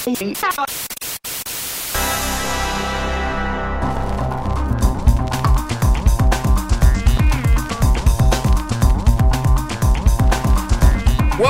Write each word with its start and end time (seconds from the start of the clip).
Welcome 0.00 0.34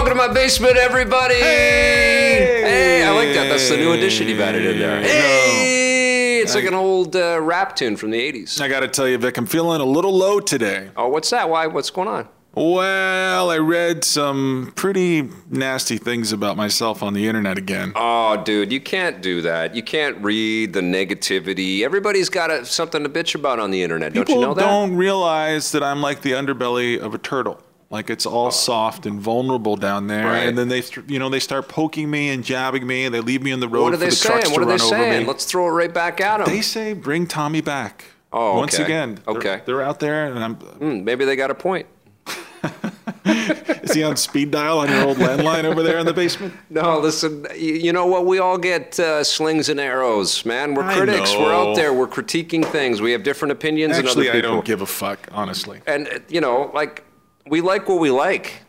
to 0.08 0.14
my 0.16 0.32
basement, 0.34 0.76
everybody. 0.76 1.34
Hey! 1.34 2.60
Hey, 2.62 3.04
I 3.04 3.10
like 3.10 3.32
that. 3.34 3.48
That's 3.48 3.68
the 3.68 3.76
new 3.76 3.92
addition 3.92 4.26
you've 4.26 4.40
added 4.40 4.66
in 4.66 4.80
there. 4.80 5.00
Hey, 5.00 6.40
it's 6.40 6.56
like 6.56 6.64
an 6.64 6.74
old 6.74 7.14
uh, 7.14 7.40
rap 7.40 7.76
tune 7.76 7.96
from 7.96 8.10
the 8.10 8.18
'80s. 8.18 8.60
I 8.60 8.66
got 8.66 8.80
to 8.80 8.88
tell 8.88 9.06
you, 9.06 9.16
Vic, 9.18 9.36
I'm 9.36 9.46
feeling 9.46 9.80
a 9.80 9.84
little 9.84 10.12
low 10.12 10.40
today. 10.40 10.90
Oh, 10.96 11.06
what's 11.06 11.30
that? 11.30 11.48
Why? 11.48 11.68
What's 11.68 11.90
going 11.90 12.08
on? 12.08 12.28
Well, 12.52 13.50
I 13.50 13.58
read 13.58 14.02
some 14.04 14.72
pretty 14.74 15.28
nasty 15.48 15.98
things 15.98 16.32
about 16.32 16.56
myself 16.56 17.02
on 17.02 17.14
the 17.14 17.26
internet 17.28 17.56
again. 17.58 17.92
Oh, 17.94 18.42
dude, 18.42 18.72
you 18.72 18.80
can't 18.80 19.22
do 19.22 19.40
that. 19.42 19.74
You 19.76 19.82
can't 19.82 20.16
read 20.22 20.72
the 20.72 20.80
negativity. 20.80 21.82
Everybody's 21.82 22.28
got 22.28 22.50
a, 22.50 22.64
something 22.64 23.02
to 23.04 23.08
bitch 23.08 23.34
about 23.34 23.60
on 23.60 23.70
the 23.70 23.82
internet. 23.82 24.12
Don't 24.14 24.26
People 24.26 24.40
you 24.42 24.46
know 24.48 24.54
that? 24.54 24.60
don't 24.62 24.96
realize 24.96 25.70
that 25.72 25.82
I'm 25.82 26.00
like 26.02 26.22
the 26.22 26.32
underbelly 26.32 26.98
of 26.98 27.14
a 27.14 27.18
turtle. 27.18 27.60
Like 27.88 28.08
it's 28.10 28.26
all 28.26 28.50
soft 28.52 29.04
and 29.06 29.20
vulnerable 29.20 29.74
down 29.76 30.06
there, 30.06 30.26
Right. 30.26 30.46
and 30.48 30.56
then 30.56 30.68
they, 30.68 30.82
you 31.08 31.18
know, 31.18 31.28
they 31.28 31.40
start 31.40 31.68
poking 31.68 32.08
me 32.08 32.28
and 32.30 32.44
jabbing 32.44 32.86
me, 32.86 33.04
and 33.04 33.12
they 33.14 33.18
leave 33.20 33.42
me 33.42 33.50
in 33.50 33.58
the 33.58 33.68
road 33.68 33.82
What 33.82 33.92
are 33.94 33.96
for 33.96 34.00
they 34.04 34.10
the 34.10 34.14
saying? 34.16 34.40
trucks 34.42 34.50
What 34.50 34.56
to 34.58 34.62
are 34.62 34.64
they 34.66 34.70
run 34.72 34.80
over 34.80 34.88
saying? 34.94 35.22
me. 35.22 35.26
Let's 35.26 35.44
throw 35.44 35.66
it 35.66 35.70
right 35.70 35.92
back 35.92 36.20
at 36.20 36.38
them. 36.38 36.46
They 36.46 36.60
say 36.62 36.92
bring 36.92 37.26
Tommy 37.26 37.60
back. 37.60 38.04
Oh, 38.32 38.56
Once 38.58 38.74
okay. 38.74 38.84
again. 38.84 39.18
They're- 39.26 39.36
Okay. 39.36 39.62
They're 39.64 39.82
out 39.82 39.98
there, 39.98 40.26
and 40.26 40.38
I'm. 40.44 40.54
Hmm, 40.54 41.02
maybe 41.02 41.24
they 41.24 41.34
got 41.34 41.50
a 41.50 41.54
point. 41.54 41.86
Is 43.82 43.94
he 43.94 44.02
on 44.02 44.16
speed 44.16 44.50
dial 44.50 44.78
on 44.78 44.88
your 44.88 45.04
old 45.04 45.16
landline 45.18 45.64
over 45.64 45.82
there 45.82 45.98
in 45.98 46.06
the 46.06 46.12
basement? 46.12 46.54
No, 46.68 46.98
listen. 46.98 47.46
You, 47.56 47.92
know 47.92 48.06
what? 48.06 48.26
We 48.26 48.38
all 48.38 48.58
get 48.58 48.98
uh, 48.98 49.24
slings 49.24 49.68
and 49.68 49.80
arrows, 49.80 50.44
man. 50.44 50.74
We're 50.74 50.82
I 50.82 50.96
critics. 50.96 51.32
We're 51.34 51.52
out 51.52 51.76
there. 51.76 51.92
We're 51.92 52.08
critiquing 52.08 52.64
things. 52.64 53.00
We 53.00 53.12
have 53.12 53.22
different 53.22 53.52
opinions 53.52 53.96
Actually, 53.96 54.28
other 54.28 54.38
I 54.38 54.40
don't 54.40 54.64
give 54.64 54.82
a 54.82 54.86
fuck, 54.86 55.28
honestly. 55.32 55.80
and 55.86 56.08
uh, 56.08 56.18
you 56.28 56.40
know, 56.40 56.70
like 56.74 57.04
we 57.46 57.60
like 57.60 57.88
what 57.88 58.00
we 58.00 58.10
like. 58.10 58.62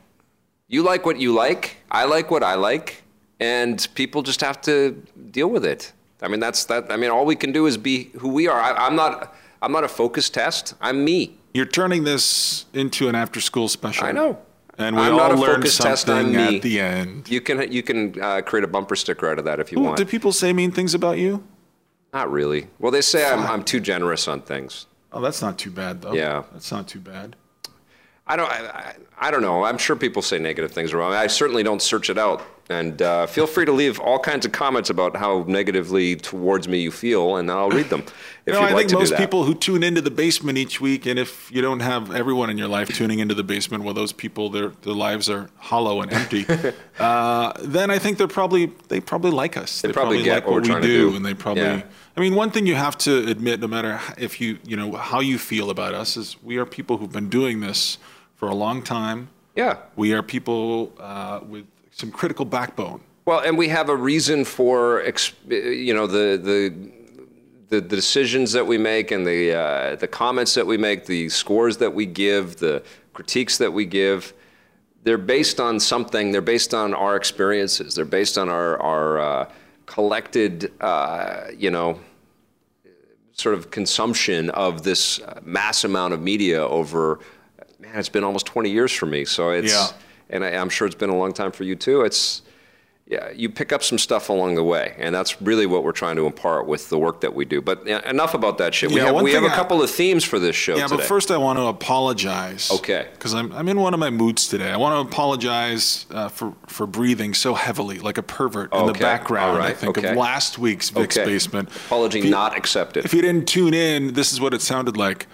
You 0.67 0.83
like 0.83 1.05
what 1.05 1.19
you 1.19 1.33
like. 1.33 1.77
I 1.89 2.05
like 2.05 2.31
what 2.31 2.43
I 2.43 2.55
like, 2.55 3.03
and 3.39 3.85
people 3.95 4.21
just 4.21 4.41
have 4.41 4.61
to 4.61 4.91
deal 5.31 5.49
with 5.49 5.65
it. 5.65 5.91
I 6.21 6.27
mean, 6.27 6.39
that's 6.39 6.65
that. 6.65 6.91
I 6.91 6.97
mean, 6.97 7.09
all 7.09 7.25
we 7.25 7.35
can 7.35 7.51
do 7.51 7.65
is 7.65 7.77
be 7.77 8.11
who 8.19 8.29
we 8.29 8.47
are. 8.47 8.59
I, 8.59 8.73
I'm 8.85 8.95
not. 8.95 9.35
I'm 9.61 9.71
not 9.71 9.83
a 9.83 9.87
focus 9.87 10.29
test. 10.29 10.73
I'm 10.81 11.05
me. 11.05 11.37
You're 11.53 11.65
turning 11.67 12.03
this 12.03 12.65
into 12.73 13.09
an 13.09 13.15
after-school 13.15 13.67
special. 13.67 14.07
I 14.07 14.11
know. 14.11 14.39
And 14.81 14.95
we 14.95 15.01
I'm 15.03 15.13
all 15.13 15.17
not 15.19 15.31
a 15.31 15.35
learn 15.35 15.55
focus 15.57 15.75
something 15.75 16.33
me. 16.33 16.57
at 16.57 16.61
the 16.61 16.79
end. 16.79 17.29
You 17.29 17.41
can 17.41 17.71
you 17.71 17.83
can 17.83 18.19
uh, 18.21 18.41
create 18.41 18.63
a 18.63 18.67
bumper 18.67 18.95
sticker 18.95 19.29
out 19.29 19.39
of 19.39 19.45
that 19.45 19.59
if 19.59 19.71
you 19.71 19.79
Ooh, 19.79 19.83
want. 19.83 19.97
do 19.97 20.05
people 20.05 20.31
say 20.31 20.53
mean 20.53 20.71
things 20.71 20.93
about 20.93 21.17
you? 21.17 21.43
Not 22.13 22.31
really. 22.31 22.67
Well, 22.79 22.91
they 22.91 23.01
say 23.01 23.29
I'm, 23.29 23.39
I'm 23.39 23.63
too 23.63 23.79
generous 23.79 24.27
on 24.27 24.41
things. 24.41 24.85
Oh, 25.13 25.21
that's 25.21 25.41
not 25.41 25.57
too 25.57 25.71
bad, 25.71 26.01
though. 26.01 26.13
Yeah. 26.13 26.43
That's 26.51 26.71
not 26.71 26.87
too 26.87 26.99
bad. 26.99 27.35
I 28.31 28.37
don't. 28.37 28.49
I, 28.49 28.95
I, 29.17 29.29
don't 29.29 29.41
know. 29.41 29.65
I'm 29.65 29.77
sure 29.77 29.97
people 29.97 30.21
say 30.21 30.39
negative 30.39 30.71
things 30.71 30.93
around. 30.93 31.13
I 31.13 31.27
certainly 31.27 31.63
don't 31.63 31.81
search 31.81 32.09
it 32.09 32.17
out. 32.17 32.41
And 32.69 33.01
uh, 33.01 33.27
feel 33.27 33.45
free 33.45 33.65
to 33.65 33.73
leave 33.73 33.99
all 33.99 34.19
kinds 34.19 34.45
of 34.45 34.53
comments 34.53 34.89
about 34.89 35.17
how 35.17 35.43
negatively 35.45 36.15
towards 36.15 36.69
me 36.69 36.79
you 36.79 36.91
feel, 36.91 37.35
and 37.35 37.51
I'll 37.51 37.69
read 37.69 37.89
them 37.89 37.99
if 38.45 38.53
You 38.53 38.53
know, 38.53 38.59
I 38.59 38.71
like 38.71 38.77
think 38.77 38.89
to 38.91 38.99
most 38.99 39.17
people 39.17 39.43
who 39.43 39.53
tune 39.53 39.83
into 39.83 39.99
the 39.99 40.11
basement 40.11 40.57
each 40.57 40.79
week, 40.79 41.05
and 41.05 41.19
if 41.19 41.51
you 41.51 41.61
don't 41.61 41.81
have 41.81 42.15
everyone 42.15 42.49
in 42.49 42.57
your 42.57 42.69
life 42.69 42.87
tuning 42.87 43.19
into 43.19 43.35
the 43.35 43.43
basement, 43.43 43.83
well, 43.83 43.93
those 43.93 44.13
people, 44.13 44.49
their 44.49 44.69
their 44.83 44.93
lives 44.93 45.29
are 45.29 45.49
hollow 45.57 46.01
and 46.01 46.13
empty. 46.13 46.45
uh, 46.99 47.51
then 47.59 47.91
I 47.91 47.99
think 47.99 48.17
they're 48.17 48.29
probably 48.29 48.71
they 48.87 49.01
probably 49.01 49.31
like 49.31 49.57
us. 49.57 49.81
They, 49.81 49.91
probably 49.91 50.23
get 50.23 50.35
like 50.35 50.45
what 50.45 50.69
what, 50.69 50.81
we 50.81 50.87
do, 50.87 51.09
do. 51.09 51.15
and 51.17 51.25
they 51.25 51.33
probably. 51.33 51.63
Yeah. 51.63 51.83
I 52.15 52.19
mean, 52.21 52.35
one 52.35 52.51
thing 52.51 52.65
you 52.65 52.75
have 52.75 52.97
to 52.99 53.27
admit, 53.27 53.59
no 53.59 53.67
matter 53.67 53.99
if 54.17 54.39
you 54.39 54.59
you 54.63 54.77
know 54.77 54.93
how 54.93 55.19
you 55.19 55.37
feel 55.37 55.69
about 55.69 55.93
us, 55.93 56.15
is 56.15 56.41
we 56.41 56.55
are 56.55 56.65
people 56.65 56.97
who've 56.97 57.11
been 57.11 57.29
doing 57.29 57.59
this 57.59 57.97
for 58.41 58.49
a 58.49 58.55
long 58.55 58.81
time. 58.81 59.29
yeah. 59.55 59.77
We 59.95 60.13
are 60.13 60.23
people 60.23 60.91
uh, 60.99 61.41
with 61.47 61.67
some 61.91 62.09
critical 62.11 62.43
backbone. 62.43 62.99
Well, 63.25 63.41
and 63.41 63.55
we 63.55 63.67
have 63.67 63.87
a 63.89 63.95
reason 63.95 64.45
for 64.45 65.03
you 65.47 65.93
know 65.93 66.07
the 66.07 66.27
the 66.51 66.73
the 67.69 67.79
decisions 67.79 68.51
that 68.53 68.65
we 68.65 68.79
make 68.79 69.11
and 69.11 69.27
the 69.27 69.53
uh, 69.53 69.95
the 69.95 70.07
comments 70.07 70.55
that 70.55 70.65
we 70.65 70.75
make, 70.75 71.05
the 71.05 71.29
scores 71.29 71.77
that 71.77 71.93
we 71.93 72.07
give, 72.07 72.55
the 72.55 72.81
critiques 73.13 73.59
that 73.59 73.71
we 73.71 73.85
give. 73.85 74.33
They're 75.03 75.19
based 75.19 75.59
on 75.59 75.79
something. 75.79 76.31
They're 76.31 76.49
based 76.55 76.73
on 76.73 76.95
our 76.95 77.15
experiences. 77.15 77.93
They're 77.93 78.05
based 78.19 78.39
on 78.39 78.49
our 78.49 78.81
our 78.81 79.19
uh, 79.19 79.51
collected, 79.85 80.71
uh, 80.81 81.43
you 81.55 81.69
know, 81.69 81.99
sort 83.33 83.53
of 83.53 83.69
consumption 83.69 84.49
of 84.49 84.81
this 84.81 85.19
uh, 85.19 85.39
mass 85.43 85.83
amount 85.83 86.15
of 86.15 86.21
media 86.23 86.67
over. 86.67 87.19
Man, 87.81 87.91
it's 87.95 88.09
been 88.09 88.23
almost 88.23 88.45
20 88.45 88.69
years 88.69 88.91
for 88.91 89.05
me. 89.05 89.25
So 89.25 89.49
it's 89.49 89.73
Yeah. 89.73 89.87
and 90.29 90.43
I, 90.45 90.49
I'm 90.51 90.69
sure 90.69 90.85
it's 90.85 90.95
been 90.95 91.09
a 91.09 91.17
long 91.17 91.33
time 91.33 91.51
for 91.51 91.63
you 91.63 91.75
too. 91.75 92.01
It's 92.01 92.41
yeah, 93.07 93.29
you 93.31 93.49
pick 93.49 93.73
up 93.73 93.83
some 93.83 93.97
stuff 93.97 94.29
along 94.29 94.55
the 94.55 94.63
way, 94.63 94.95
and 94.97 95.13
that's 95.13 95.41
really 95.41 95.65
what 95.65 95.83
we're 95.83 95.91
trying 95.91 96.15
to 96.15 96.25
impart 96.25 96.65
with 96.65 96.87
the 96.87 96.97
work 96.97 97.19
that 97.21 97.33
we 97.35 97.43
do. 97.43 97.59
But 97.61 97.85
yeah, 97.85 98.07
enough 98.09 98.33
about 98.33 98.57
that 98.59 98.73
shit. 98.73 98.89
we 98.89 98.97
Yeah, 98.97 99.07
have 99.07 99.15
one 99.15 99.25
we 99.25 99.33
have 99.33 99.43
a 99.43 99.47
I- 99.47 99.55
couple 99.55 99.83
of 99.83 99.89
themes 99.89 100.23
for 100.23 100.39
this 100.39 100.55
show 100.55 100.77
Yeah, 100.77 100.83
today. 100.87 100.95
but 100.97 101.05
first 101.07 101.29
I 101.29 101.35
want 101.35 101.59
to 101.59 101.63
apologize. 101.63 102.71
Okay. 102.71 103.07
Because 103.11 103.33
I'm, 103.33 103.51
I'm 103.51 103.67
in 103.67 103.81
one 103.81 103.93
of 103.93 103.99
my 103.99 104.11
moods 104.11 104.47
today. 104.47 104.71
I 104.71 104.77
want 104.77 104.95
to 104.95 105.11
apologize 105.13 106.05
uh, 106.11 106.29
for, 106.29 106.53
for 106.67 106.87
breathing 106.87 107.33
so 107.33 107.53
heavily, 107.53 107.99
like 107.99 108.17
a 108.17 108.23
pervert 108.23 108.73
in 108.73 108.85
the 108.85 108.93
background, 108.93 109.57
all 109.57 109.63
I 109.63 109.73
think, 109.73 109.97
okay. 109.97 110.11
of 110.11 110.15
last 110.17 110.57
week's 110.57 110.89
Vic's 110.89 111.17
Okay. 111.17 111.25
Basement. 111.29 111.67
Apology 111.87 112.21
you- 112.21 112.29
not 112.29 112.55
accepted. 112.55 113.03
If 113.03 113.13
you 113.13 113.21
didn't 113.21 113.45
tune 113.45 113.73
in, 113.73 114.13
this 114.13 114.31
is 114.31 114.39
what 114.39 114.53
it 114.53 114.61
sounded 114.61 114.95
like. 114.95 115.27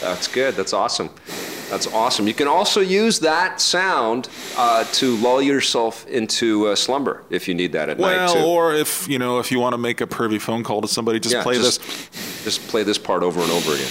That's 0.00 0.28
good. 0.28 0.54
That's 0.54 0.72
awesome. 0.72 1.10
That's 1.70 1.86
awesome. 1.86 2.26
You 2.26 2.34
can 2.34 2.48
also 2.48 2.80
use 2.80 3.20
that 3.20 3.60
sound 3.60 4.28
uh, 4.56 4.84
to 4.84 5.16
lull 5.18 5.40
yourself 5.40 6.06
into 6.08 6.66
uh, 6.66 6.74
slumber 6.74 7.22
if 7.30 7.46
you 7.46 7.54
need 7.54 7.72
that 7.72 7.88
at 7.88 7.98
night 7.98 8.16
Well, 8.16 8.44
or 8.44 8.74
if 8.74 9.06
you 9.08 9.18
know, 9.18 9.38
if 9.38 9.52
you 9.52 9.60
want 9.60 9.74
to 9.74 9.78
make 9.78 10.00
a 10.00 10.06
pervy 10.06 10.40
phone 10.40 10.64
call 10.64 10.80
to 10.80 10.88
somebody, 10.88 11.20
just 11.20 11.34
Yeah, 11.34 11.42
play 11.44 11.56
just, 11.56 11.80
this. 11.80 12.44
Just 12.44 12.68
play 12.68 12.82
this 12.82 12.98
part 12.98 13.22
over 13.22 13.40
and 13.40 13.50
over 13.52 13.74
again. 13.74 13.90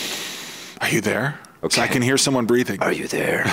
Are 0.81 0.89
you 0.89 0.99
there? 1.01 1.39
So 1.69 1.81
I 1.81 1.87
can 1.87 2.01
hear 2.01 2.17
someone 2.17 2.45
breathing. 2.45 2.81
Are 2.81 2.93
you 2.93 3.07
there? 3.07 3.45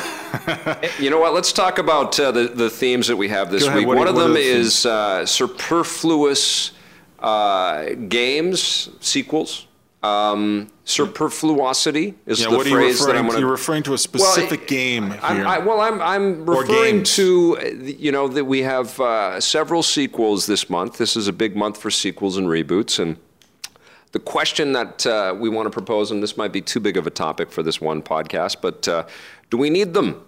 you 1.00 1.10
know 1.10 1.18
what? 1.18 1.34
Let's 1.34 1.52
talk 1.52 1.78
about 1.78 2.18
uh, 2.20 2.30
the, 2.30 2.48
the 2.48 2.70
themes 2.70 3.08
that 3.08 3.16
we 3.16 3.28
have 3.28 3.50
this 3.50 3.66
ahead. 3.66 3.78
week. 3.78 3.88
One 3.88 4.06
of 4.06 4.14
them 4.14 4.34
the 4.34 4.40
is 4.40 4.86
uh, 4.86 5.26
superfluous 5.26 6.70
uh, 7.18 7.94
games, 8.08 8.90
sequels. 9.00 9.66
Um, 10.02 10.68
superfluosity 10.84 12.14
is 12.26 12.40
yeah, 12.40 12.50
the 12.50 12.64
phrase 12.64 13.04
that 13.04 13.16
I'm 13.16 13.28
to? 13.28 13.40
You're 13.40 13.50
referring 13.50 13.82
to 13.84 13.94
a 13.94 13.98
specific 13.98 14.60
Well, 14.60 14.68
game 14.68 15.10
here. 15.10 15.20
I'm, 15.22 15.46
I, 15.46 15.58
well, 15.58 15.80
I'm, 15.80 16.00
I'm 16.00 16.46
referring 16.46 17.02
to, 17.02 17.58
uh, 17.58 17.64
you 17.82 18.12
know, 18.12 18.28
that 18.28 18.44
we 18.44 18.62
have 18.62 19.00
uh, 19.00 19.40
several 19.40 19.82
sequels 19.82 20.46
this 20.46 20.70
month. 20.70 20.98
This 20.98 21.16
is 21.16 21.26
a 21.26 21.32
big 21.32 21.56
month 21.56 21.78
for 21.78 21.90
sequels 21.90 22.36
and 22.36 22.46
reboots. 22.46 23.00
And 23.00 23.16
the 24.12 24.20
question 24.20 24.72
that 24.72 25.04
uh, 25.06 25.34
we 25.36 25.48
want 25.48 25.66
to 25.66 25.70
propose, 25.70 26.10
and 26.10 26.22
this 26.22 26.36
might 26.36 26.52
be 26.52 26.60
too 26.60 26.78
big 26.78 26.96
of 26.96 27.06
a 27.06 27.10
topic 27.10 27.50
for 27.50 27.62
this 27.62 27.80
one 27.80 28.00
podcast, 28.00 28.58
but 28.60 28.86
uh, 28.86 29.06
do 29.50 29.56
we 29.56 29.70
need 29.70 29.92
them? 29.92 30.22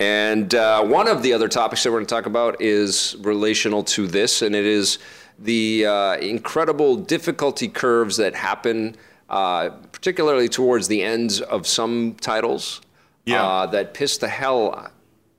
And 0.00 0.54
uh, 0.54 0.84
one 0.84 1.08
of 1.08 1.22
the 1.22 1.32
other 1.32 1.48
topics 1.48 1.82
that 1.82 1.90
we're 1.90 1.98
going 1.98 2.06
to 2.06 2.14
talk 2.14 2.26
about 2.26 2.62
is 2.62 3.16
relational 3.20 3.82
to 3.84 4.06
this, 4.06 4.42
and 4.42 4.54
it 4.54 4.64
is 4.64 4.98
the 5.38 5.86
uh, 5.86 6.16
incredible 6.16 6.96
difficulty 6.96 7.68
curves 7.68 8.16
that 8.16 8.34
happen, 8.34 8.96
uh, 9.30 9.70
particularly 9.92 10.48
towards 10.48 10.88
the 10.88 11.02
ends 11.02 11.40
of 11.40 11.66
some 11.66 12.14
titles, 12.20 12.80
Yeah. 13.24 13.44
uh, 13.44 13.66
that 13.66 13.94
piss 13.94 14.18
the 14.18 14.28
hell 14.28 14.90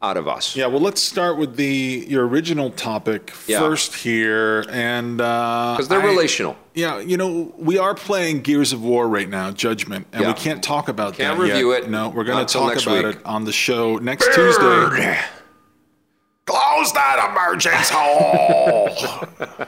out 0.01 0.15
of 0.15 0.29
us. 0.29 0.55
Yeah, 0.55 0.67
well, 0.67 0.79
let's 0.79 1.01
start 1.01 1.37
with 1.37 1.57
the 1.57 2.05
your 2.07 2.25
original 2.25 2.69
topic 2.69 3.33
Yeah. 3.47 3.59
first 3.59 3.95
here, 3.95 4.63
and 4.71 5.17
because 5.17 5.75
Because 5.75 5.87
they're 5.89 5.99
relational. 5.99 6.55
Yeah, 6.73 6.99
you 6.99 7.17
know, 7.17 7.53
we 7.57 7.77
are 7.77 7.93
playing 7.93 8.39
Gears 8.43 8.71
of 8.71 8.81
War 8.81 9.09
right 9.09 9.27
now, 9.27 9.51
Judgment, 9.51 10.07
and 10.13 10.21
Yeah. 10.21 10.27
we 10.29 10.33
can't 10.35 10.63
talk 10.63 10.87
about 10.87 11.17
that. 11.17 11.23
Can't 11.23 11.39
review 11.39 11.73
yet. 11.73 11.83
it. 11.83 11.89
No, 11.89 12.07
we're 12.07 12.23
going 12.23 12.45
to 12.45 12.53
talk 12.53 12.81
about 12.81 13.03
week. 13.03 13.15
it 13.17 13.25
on 13.25 13.43
the 13.43 13.51
show 13.51 13.97
next 13.97 14.33
Tuesday. 14.33 15.17
Close 16.49 16.91
that 16.93 17.29
emergency 17.31 17.93
hole. 17.93 18.89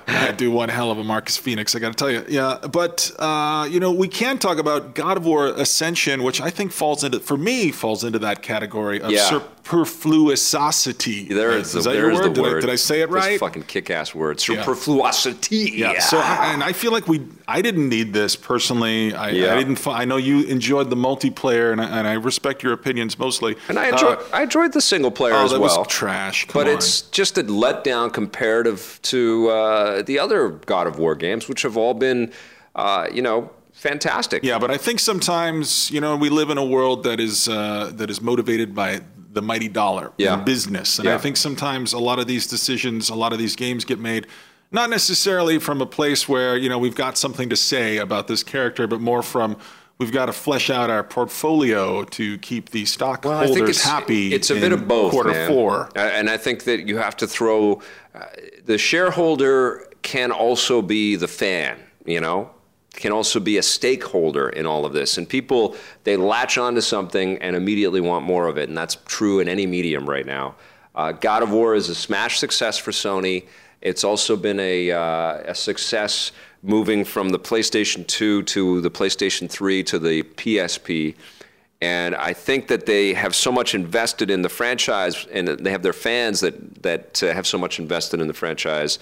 I 0.07 0.31
do 0.31 0.49
one 0.51 0.69
hell 0.69 0.89
of 0.91 0.97
a 0.97 1.03
Marcus 1.03 1.37
Phoenix, 1.37 1.75
I 1.75 1.79
got 1.79 1.89
to 1.89 1.93
tell 1.95 2.09
you. 2.09 2.25
Yeah, 2.27 2.57
but 2.71 3.11
uh, 3.19 3.67
you 3.69 3.79
know, 3.79 3.91
we 3.91 4.07
can 4.07 4.37
talk 4.39 4.57
about 4.57 4.95
God 4.95 5.17
of 5.17 5.25
War 5.25 5.47
Ascension, 5.47 6.23
which 6.23 6.41
I 6.41 6.49
think 6.49 6.71
falls 6.71 7.03
into, 7.03 7.19
for 7.19 7.37
me, 7.37 7.71
falls 7.71 8.03
into 8.03 8.17
that 8.19 8.41
category 8.41 8.99
of 9.01 9.11
Yeah. 9.11 9.29
superfluosity. 9.29 11.29
There 11.29 11.51
is, 11.51 11.67
is, 11.67 11.73
the, 11.73 11.79
is 11.79 11.85
that 11.85 11.91
there's 11.93 12.13
your 12.17 12.23
word? 12.23 12.35
the 12.35 12.41
Did 12.43 12.57
I- 12.57 12.61
Did 12.61 12.69
I, 12.71 12.75
say 12.75 13.01
it 13.01 13.07
This 13.07 13.15
right? 13.15 13.39
fucking 13.39 13.63
kick-ass 13.63 14.15
word. 14.15 14.39
Superfluosity. 14.39 15.77
Yeah. 15.77 15.99
So, 15.99 16.17
I, 16.17 16.51
and 16.53 16.63
I 16.63 16.73
feel 16.73 16.91
like 16.91 17.07
we, 17.07 17.21
I 17.47 17.61
didn't 17.61 17.89
need 17.89 18.13
this 18.13 18.35
personally. 18.35 19.13
I, 19.13 19.29
Yeah. 19.29 19.53
I 19.53 19.57
didn't. 19.57 19.85
I 19.87 20.05
know 20.05 20.17
you 20.17 20.43
enjoyed 20.45 20.89
the 20.89 20.95
multiplayer, 20.95 21.71
and 21.71 21.79
I, 21.81 21.99
and 21.99 22.07
I 22.07 22.13
respect 22.13 22.63
your 22.63 22.73
opinions 22.73 23.19
mostly. 23.19 23.55
And 23.69 23.77
I 23.77 23.89
enjoy, 23.89 24.13
Uh, 24.13 24.23
I 24.33 24.43
enjoyed 24.43 24.73
the 24.73 24.81
single 24.81 25.11
player 25.11 25.33
oh, 25.35 25.45
as 25.45 25.51
that 25.51 25.59
well. 25.59 25.79
was 25.79 25.87
trash. 25.87 26.45
Come 26.47 26.63
but 26.63 26.67
it's 26.73 27.01
just 27.01 27.37
a 27.37 27.43
letdown 27.43 28.11
comparative 28.13 28.99
to 29.03 29.49
uh, 29.49 30.01
the 30.03 30.19
other 30.19 30.49
God 30.49 30.87
of 30.87 30.97
War 30.99 31.15
games, 31.15 31.47
which 31.47 31.61
have 31.63 31.77
all 31.77 31.93
been, 31.93 32.31
uh, 32.75 33.07
you 33.13 33.21
know, 33.21 33.49
fantastic. 33.73 34.43
Yeah, 34.43 34.59
but 34.59 34.71
I 34.71 34.77
think 34.77 34.99
sometimes 34.99 35.89
you 35.91 36.01
know 36.01 36.15
we 36.15 36.29
live 36.29 36.49
in 36.49 36.57
a 36.57 36.65
world 36.65 37.03
that 37.03 37.19
is 37.19 37.47
uh, 37.47 37.91
that 37.95 38.09
is 38.09 38.21
motivated 38.21 38.73
by 38.75 39.01
the 39.33 39.41
mighty 39.41 39.69
dollar 39.69 40.11
Yeah. 40.17 40.33
and 40.33 40.45
business, 40.45 40.99
and 40.99 41.05
Yeah. 41.07 41.15
I 41.15 41.17
think 41.17 41.37
sometimes 41.37 41.93
a 41.93 41.99
lot 41.99 42.19
of 42.19 42.27
these 42.27 42.47
decisions, 42.47 43.09
a 43.09 43.15
lot 43.15 43.31
of 43.33 43.39
these 43.39 43.55
games 43.55 43.85
get 43.85 43.99
made. 43.99 44.27
Not 44.73 44.89
necessarily 44.89 45.59
from 45.59 45.81
a 45.81 45.85
place 45.85 46.27
where 46.29 46.55
you 46.57 46.69
know 46.69 46.77
we've 46.77 46.95
got 46.95 47.17
something 47.17 47.49
to 47.49 47.55
say 47.55 47.97
about 47.97 48.27
this 48.27 48.43
character, 48.43 48.87
but 48.87 48.99
more 49.01 49.21
from 49.23 49.57
we've 50.01 50.11
got 50.11 50.25
to 50.25 50.33
flesh 50.33 50.71
out 50.71 50.89
our 50.89 51.03
portfolio 51.03 52.03
to 52.03 52.39
keep 52.39 52.71
the 52.71 52.85
stockholders 52.85 53.83
happy. 53.83 54.33
It's 54.33 54.49
a 54.49 54.55
in 54.55 54.61
bit 54.61 54.71
of 54.71 54.87
both. 54.87 55.11
Quarter 55.11 55.29
man. 55.29 55.47
four. 55.47 55.89
And 55.95 56.27
I 56.27 56.37
think 56.37 56.63
that 56.63 56.87
you 56.87 56.97
have 56.97 57.15
to 57.17 57.27
throw 57.27 57.81
uh, 58.15 58.25
the 58.65 58.79
shareholder 58.79 59.87
can 60.01 60.31
also 60.31 60.81
be 60.81 61.15
the 61.15 61.27
fan. 61.27 61.77
You 62.03 62.19
know, 62.19 62.49
can 62.95 63.11
also 63.11 63.39
be 63.39 63.59
a 63.59 63.61
stakeholder 63.61 64.49
in 64.49 64.65
all 64.65 64.85
of 64.85 64.93
this. 64.93 65.19
And 65.19 65.29
people 65.29 65.75
they 66.03 66.17
latch 66.17 66.57
onto 66.57 66.81
something 66.81 67.37
and 67.37 67.55
immediately 67.55 68.01
want 68.01 68.25
more 68.25 68.47
of 68.47 68.57
it, 68.57 68.69
and 68.69 68.77
that's 68.77 68.97
true 69.05 69.39
in 69.39 69.47
any 69.47 69.67
medium 69.67 70.09
right 70.09 70.25
now. 70.25 70.55
Uh, 70.95 71.11
God 71.11 71.43
of 71.43 71.51
War 71.51 71.75
is 71.75 71.89
a 71.89 71.95
smash 71.95 72.39
success 72.39 72.77
for 72.79 72.91
Sony. 72.91 73.45
It's 73.81 74.03
also 74.03 74.35
been 74.35 74.59
a, 74.59 74.91
uh, 74.91 75.51
a 75.51 75.55
success 75.55 76.31
moving 76.63 77.03
from 77.03 77.29
the 77.29 77.39
PlayStation 77.39 78.05
2 78.05 78.43
to 78.43 78.81
the 78.81 78.91
PlayStation 78.91 79.49
3 79.49 79.83
to 79.83 79.99
the 79.99 80.23
PSP. 80.23 81.15
And 81.81 82.15
I 82.15 82.33
think 82.33 82.67
that 82.67 82.85
they 82.85 83.13
have 83.13 83.33
so 83.33 83.51
much 83.51 83.73
invested 83.73 84.29
in 84.29 84.43
the 84.43 84.49
franchise, 84.49 85.25
and 85.31 85.47
they 85.47 85.71
have 85.71 85.81
their 85.81 85.93
fans 85.93 86.39
that 86.41 86.83
that 86.83 87.23
uh, 87.23 87.33
have 87.33 87.47
so 87.47 87.57
much 87.57 87.79
invested 87.79 88.21
in 88.21 88.27
the 88.27 88.35
franchise. 88.35 88.99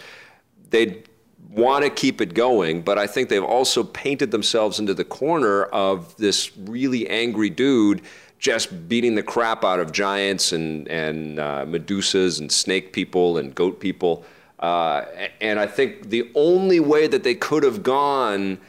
They 0.70 1.04
want 1.50 1.84
to 1.84 1.90
keep 1.90 2.22
it 2.22 2.34
going, 2.34 2.82
but 2.82 2.98
I 2.98 3.06
think 3.06 3.28
they've 3.28 3.44
also 3.44 3.84
painted 3.84 4.32
themselves 4.32 4.80
into 4.80 4.94
the 4.94 5.04
corner 5.04 5.64
of 5.66 6.16
this 6.18 6.56
really 6.58 7.10
angry 7.10 7.50
dude 7.50 8.02
just 8.38 8.88
beating 8.88 9.16
the 9.16 9.24
crap 9.24 9.66
out 9.66 9.82
of 9.82 9.92
giants 9.92 10.54
and 10.54 10.88
and 10.88 11.40
uh, 11.40 11.66
medusas 11.66 12.40
and 12.40 12.50
snake 12.50 12.94
people 12.94 13.38
and 13.38 13.54
goat 13.54 13.82
people. 13.82 14.24
Uh, 14.60 15.06
and 15.40 15.60
I 15.60 15.68
think 15.68 16.10
the 16.10 16.30
only 16.36 16.80
way 16.80 17.08
that 17.08 17.24
they 17.24 17.36
could 17.36 17.64
have 17.64 17.82
gone 17.82 18.60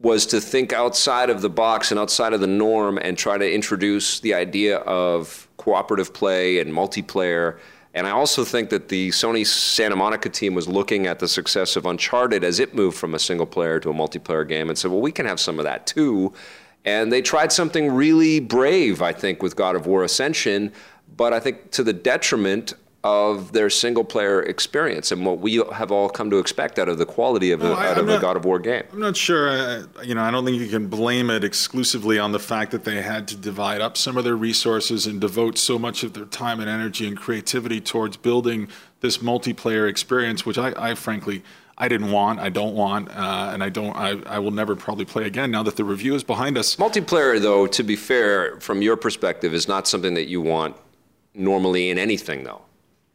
was 0.00 0.24
to 0.26 0.40
think 0.40 0.72
outside 0.72 1.28
of 1.28 1.42
the 1.42 1.50
box 1.50 1.90
and 1.90 2.00
outside 2.00 2.32
of 2.32 2.40
the 2.40 2.46
norm 2.46 2.96
and 2.96 3.18
try 3.18 3.36
to 3.36 3.52
introduce 3.52 4.20
the 4.20 4.32
idea 4.32 4.78
of 4.78 5.46
cooperative 5.58 6.14
play 6.14 6.58
and 6.58 6.72
multiplayer. 6.72 7.58
And 7.92 8.06
I 8.06 8.10
also 8.10 8.44
think 8.44 8.70
that 8.70 8.88
the 8.88 9.10
Sony 9.10 9.46
Santa 9.46 9.96
Monica 9.96 10.30
team 10.30 10.54
was 10.54 10.66
looking 10.66 11.06
at 11.06 11.18
the 11.18 11.28
success 11.28 11.76
of 11.76 11.84
Uncharted 11.84 12.44
as 12.44 12.60
it 12.60 12.74
moved 12.74 12.96
from 12.96 13.14
a 13.14 13.18
single 13.18 13.46
player 13.46 13.78
to 13.80 13.90
a 13.90 13.92
multiplayer 13.92 14.48
game 14.48 14.70
and 14.70 14.78
said, 14.78 14.90
well, 14.90 15.00
we 15.00 15.12
can 15.12 15.26
have 15.26 15.40
some 15.40 15.58
of 15.58 15.64
that 15.64 15.86
too. 15.86 16.32
And 16.86 17.12
they 17.12 17.20
tried 17.20 17.52
something 17.52 17.92
really 17.92 18.40
brave, 18.40 19.02
I 19.02 19.12
think, 19.12 19.42
with 19.42 19.54
God 19.54 19.76
of 19.76 19.86
War 19.86 20.02
Ascension, 20.02 20.72
but 21.14 21.34
I 21.34 21.40
think 21.40 21.72
to 21.72 21.82
the 21.82 21.92
detriment 21.92 22.72
of 23.02 23.52
their 23.52 23.70
single 23.70 24.04
player 24.04 24.42
experience 24.42 25.10
and 25.10 25.24
what 25.24 25.38
we 25.38 25.54
have 25.72 25.90
all 25.90 26.10
come 26.10 26.28
to 26.28 26.36
expect 26.38 26.78
out 26.78 26.86
of 26.86 26.98
the 26.98 27.06
quality 27.06 27.50
of, 27.50 27.62
a, 27.62 27.68
No, 27.68 27.72
I- 27.72 27.88
out 27.88 27.98
I'm 27.98 28.08
of 28.08 28.18
a 28.18 28.20
God 28.20 28.36
of 28.36 28.44
War 28.44 28.58
game. 28.58 28.82
I'm 28.92 29.00
not 29.00 29.16
sure. 29.16 29.48
Uh, 29.48 29.84
you 30.02 30.14
know, 30.14 30.22
I 30.22 30.30
don't 30.30 30.44
think 30.44 30.60
you 30.60 30.68
can 30.68 30.86
blame 30.88 31.30
it 31.30 31.42
exclusively 31.42 32.18
on 32.18 32.32
the 32.32 32.38
fact 32.38 32.72
that 32.72 32.84
they 32.84 33.00
had 33.00 33.26
to 33.28 33.36
divide 33.36 33.80
up 33.80 33.96
some 33.96 34.18
of 34.18 34.24
their 34.24 34.36
resources 34.36 35.06
and 35.06 35.18
devote 35.18 35.56
so 35.56 35.78
much 35.78 36.02
of 36.02 36.12
their 36.12 36.26
time 36.26 36.60
and 36.60 36.68
energy 36.68 37.06
and 37.08 37.16
creativity 37.16 37.80
towards 37.80 38.18
building 38.18 38.68
this 39.00 39.18
multiplayer 39.18 39.88
experience, 39.88 40.44
which 40.44 40.58
I, 40.58 40.74
I 40.76 40.94
frankly 40.94 41.42
I 41.78 41.88
didn't 41.88 42.10
want, 42.12 42.38
I 42.38 42.50
don't 42.50 42.74
want, 42.74 43.08
uh, 43.08 43.50
and 43.54 43.64
I 43.64 43.70
don't, 43.70 43.96
I, 43.96 44.20
I 44.26 44.38
will 44.40 44.50
never 44.50 44.76
probably 44.76 45.06
play 45.06 45.24
again. 45.24 45.50
Now 45.50 45.62
that 45.62 45.76
the 45.76 45.84
review 45.84 46.14
is 46.14 46.22
behind 46.22 46.58
us, 46.58 46.76
Multiplayer, 46.76 47.40
though, 47.40 47.66
to 47.68 47.82
be 47.82 47.96
fair, 47.96 48.60
from 48.60 48.82
your 48.82 48.98
perspective, 48.98 49.54
is 49.54 49.66
not 49.66 49.88
something 49.88 50.12
that 50.12 50.28
you 50.28 50.42
want 50.42 50.76
normally 51.32 51.88
in 51.88 51.96
anything, 51.96 52.44
though, 52.44 52.60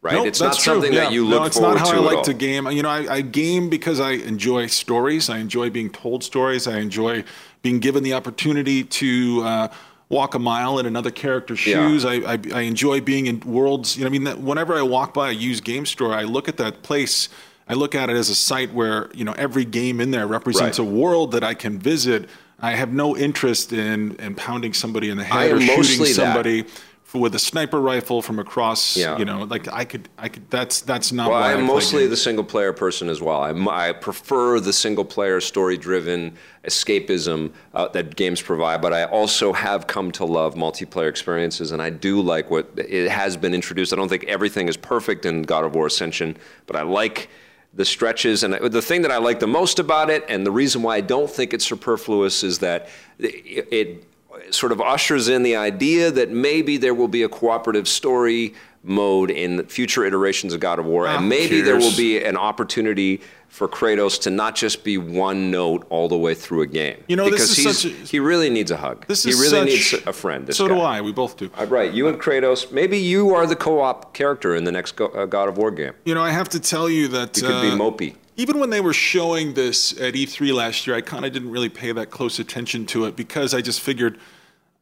right? 0.06 0.14
Nope, 0.16 0.28
it's 0.28 0.40
not 0.40 0.54
true. 0.56 0.74
something 0.76 0.94
Yeah. 0.94 1.06
that 1.06 1.12
you 1.14 1.24
no, 1.24 1.30
look 1.40 1.48
it's 1.48 1.58
forward 1.58 1.76
not 1.80 1.88
how 1.88 1.96
I 1.96 2.00
like 2.00 2.18
all. 2.18 2.24
to 2.24 2.34
game. 2.34 2.68
You 2.72 2.84
know, 2.84 2.90
I, 2.90 3.16
I 3.16 3.22
game 3.22 3.70
because 3.70 4.00
I 4.00 4.12
enjoy 4.12 4.68
stories. 4.68 5.30
I 5.30 5.40
enjoy 5.40 5.70
being 5.70 5.90
told 5.90 6.24
stories. 6.24 6.68
I 6.68 6.78
enjoy 6.78 7.24
being 7.64 7.80
given 7.80 8.04
the 8.04 8.14
opportunity 8.14 8.84
to 8.84 9.42
uh, 9.44 9.68
walk 10.10 10.36
a 10.36 10.40
mile 10.40 10.78
in 10.80 10.86
another 10.86 11.10
character's 11.12 11.66
Yeah. 11.66 11.88
shoes. 11.88 12.06
I, 12.06 12.16
I, 12.34 12.40
I 12.54 12.62
enjoy 12.62 13.02
being 13.02 13.26
in 13.26 13.40
worlds. 13.42 13.98
You 13.98 14.04
know, 14.04 14.08
I 14.08 14.12
mean, 14.12 14.24
that 14.26 14.40
whenever 14.40 14.76
I 14.76 14.84
walk 14.84 15.14
by 15.14 15.30
a 15.30 15.34
used 15.34 15.64
game 15.64 15.86
store, 15.88 16.14
I 16.14 16.24
look 16.24 16.48
at 16.48 16.58
that 16.58 16.84
place. 16.84 17.28
I 17.68 17.74
look 17.74 17.96
at 17.96 18.12
it 18.12 18.16
as 18.16 18.30
a 18.30 18.36
site 18.36 18.72
where 18.74 19.10
you 19.16 19.26
know 19.26 19.34
every 19.34 19.66
game 19.66 20.00
in 20.00 20.12
there 20.12 20.28
represents 20.28 20.78
Right. 20.78 20.88
a 20.88 20.92
world 20.92 21.32
that 21.32 21.44
I 21.44 21.56
can 21.56 21.80
visit. 21.80 22.30
I 22.60 22.72
have 22.76 22.94
no 22.94 23.18
interest 23.18 23.74
in 23.74 24.16
in 24.18 24.36
pounding 24.36 24.74
somebody 24.74 25.10
in 25.10 25.18
the 25.18 25.24
head 25.24 25.52
or 25.52 25.60
shooting 25.60 26.06
somebody. 26.06 26.62
that. 26.62 26.72
With 27.20 27.36
a 27.36 27.40
sniper 27.40 27.80
rifle 27.80 28.22
from 28.22 28.40
across. 28.40 28.96
Yeah. 28.96 29.18
You 29.18 29.26
know, 29.26 29.44
like 29.44 29.72
I 29.72 29.86
could, 29.86 30.10
I 30.18 30.30
could. 30.30 30.50
That's 30.50 30.82
that's 30.82 31.12
not. 31.12 31.30
Well, 31.30 31.42
I'm 31.42 31.66
mostly 31.66 32.08
the 32.08 32.18
single 32.18 32.44
player 32.44 32.74
person 32.74 33.10
as 33.10 33.22
well. 33.22 33.44
I'm, 33.44 33.68
I 33.68 33.92
prefer 33.92 34.60
the 34.60 34.74
single 34.74 35.06
player 35.06 35.42
story 35.42 35.78
driven 35.78 36.36
escapism 36.66 37.52
uh, 37.74 37.88
that 37.90 38.16
games 38.16 38.42
provide, 38.42 38.82
but 38.82 38.94
I 38.94 39.06
also 39.06 39.54
have 39.54 39.88
come 39.88 40.12
to 40.14 40.26
love 40.26 40.56
multiplayer 40.56 41.10
experiences, 41.10 41.72
and 41.72 41.82
I 41.82 41.90
do 41.90 42.22
like 42.22 42.50
what 42.50 42.70
it 42.76 43.10
has 43.10 43.38
been 43.38 43.54
introduced. 43.54 43.94
I 43.94 43.96
don't 43.96 44.10
think 44.10 44.26
everything 44.26 44.68
is 44.68 44.78
perfect 44.78 45.26
in 45.26 45.44
God 45.44 45.64
of 45.64 45.76
War 45.76 45.88
Ascension, 45.88 46.38
but 46.66 46.76
I 46.76 46.82
like 46.82 47.30
the 47.76 47.86
stretches. 47.86 48.44
And 48.44 48.54
the 48.54 48.82
thing 48.82 49.02
that 49.04 49.12
I 49.12 49.18
like 49.18 49.40
the 49.40 49.48
most 49.48 49.80
about 49.80 50.10
it, 50.10 50.24
and 50.30 50.46
the 50.46 50.52
reason 50.52 50.82
why 50.82 50.96
I 50.98 51.02
don't 51.02 51.30
think 51.30 51.54
it's 51.54 51.66
superfluous, 51.66 52.44
is 52.44 52.60
that 52.60 52.90
it, 53.20 53.68
it 53.72 54.04
sort 54.52 54.72
of 54.72 54.80
ushers 54.82 55.28
in 55.28 55.44
the 55.44 55.56
idea 55.56 56.12
that 56.12 56.30
maybe 56.30 56.78
there 56.78 56.94
will 56.94 57.08
be 57.08 57.24
a 57.24 57.30
cooperative 57.30 57.88
story 57.88 58.54
mode 58.84 59.32
in 59.32 59.66
future 59.66 60.06
iterations 60.06 60.54
of 60.54 60.60
God 60.60 60.78
of 60.78 60.86
War, 60.86 61.08
Ah, 61.08 61.18
and 61.18 61.28
maybe 61.28 61.62
there 61.62 61.78
will 61.78 61.96
be 61.98 62.24
an 62.24 62.38
opportunity 62.38 63.20
for 63.48 63.68
Kratos 63.68 64.22
to 64.22 64.30
not 64.30 64.54
just 64.56 64.84
be 64.84 64.98
one 64.98 65.50
note 65.50 65.88
all 65.90 66.08
the 66.08 66.18
way 66.18 66.36
through 66.36 66.62
a 66.62 66.68
game. 66.68 66.98
You 67.08 67.16
know, 67.16 67.24
this 67.30 67.34
because 67.34 67.50
is 67.52 67.58
he's, 67.58 67.78
such 67.80 67.92
a- 67.92 67.96
he 68.06 68.20
really 68.20 68.50
needs 68.50 68.70
a 68.70 68.78
hug. 68.78 69.08
This 69.08 69.24
he 69.24 69.32
really 69.32 69.48
such- 69.48 69.94
needs 69.94 70.08
a 70.08 70.14
friend. 70.14 70.46
This 70.46 70.58
so 70.58 70.68
guy. 70.68 70.76
do 70.76 70.82
I. 70.82 71.02
We 71.02 71.14
both 71.14 71.38
do. 71.38 71.50
Uh, 71.58 71.66
Right, 71.66 71.92
you 71.92 72.08
and 72.08 72.20
Kratos. 72.22 72.72
Maybe 72.72 73.00
you 73.00 73.34
are 73.34 73.48
the 73.48 73.56
co-op 73.56 74.14
character 74.14 74.56
in 74.56 74.66
the 74.66 74.72
next 74.72 74.92
Go- 74.98 75.08
uh, 75.08 75.26
God 75.26 75.48
of 75.50 75.58
War 75.58 75.72
game. 75.72 75.94
You 76.04 76.14
know, 76.14 76.22
I 76.22 76.30
have 76.32 76.50
to 76.50 76.60
tell 76.60 76.88
you 76.90 77.08
that 77.08 77.36
You 77.38 77.44
could 77.44 77.62
be 77.62 77.70
uh, 77.70 77.78
mopey. 77.78 78.16
even 78.38 78.60
when 78.60 78.70
they 78.70 78.82
were 78.82 78.94
showing 78.94 79.54
this 79.56 79.94
at 80.00 80.14
E3 80.16 80.54
last 80.54 80.86
year, 80.86 80.96
I 80.96 81.02
kind 81.02 81.26
of 81.26 81.32
didn't 81.34 81.50
really 81.50 81.70
pay 81.70 81.92
that 81.94 82.12
close 82.12 82.38
attention 82.40 82.86
to 82.88 83.06
it 83.06 83.16
because 83.16 83.54
I 83.56 83.62
just 83.62 83.80
figured, 83.80 84.20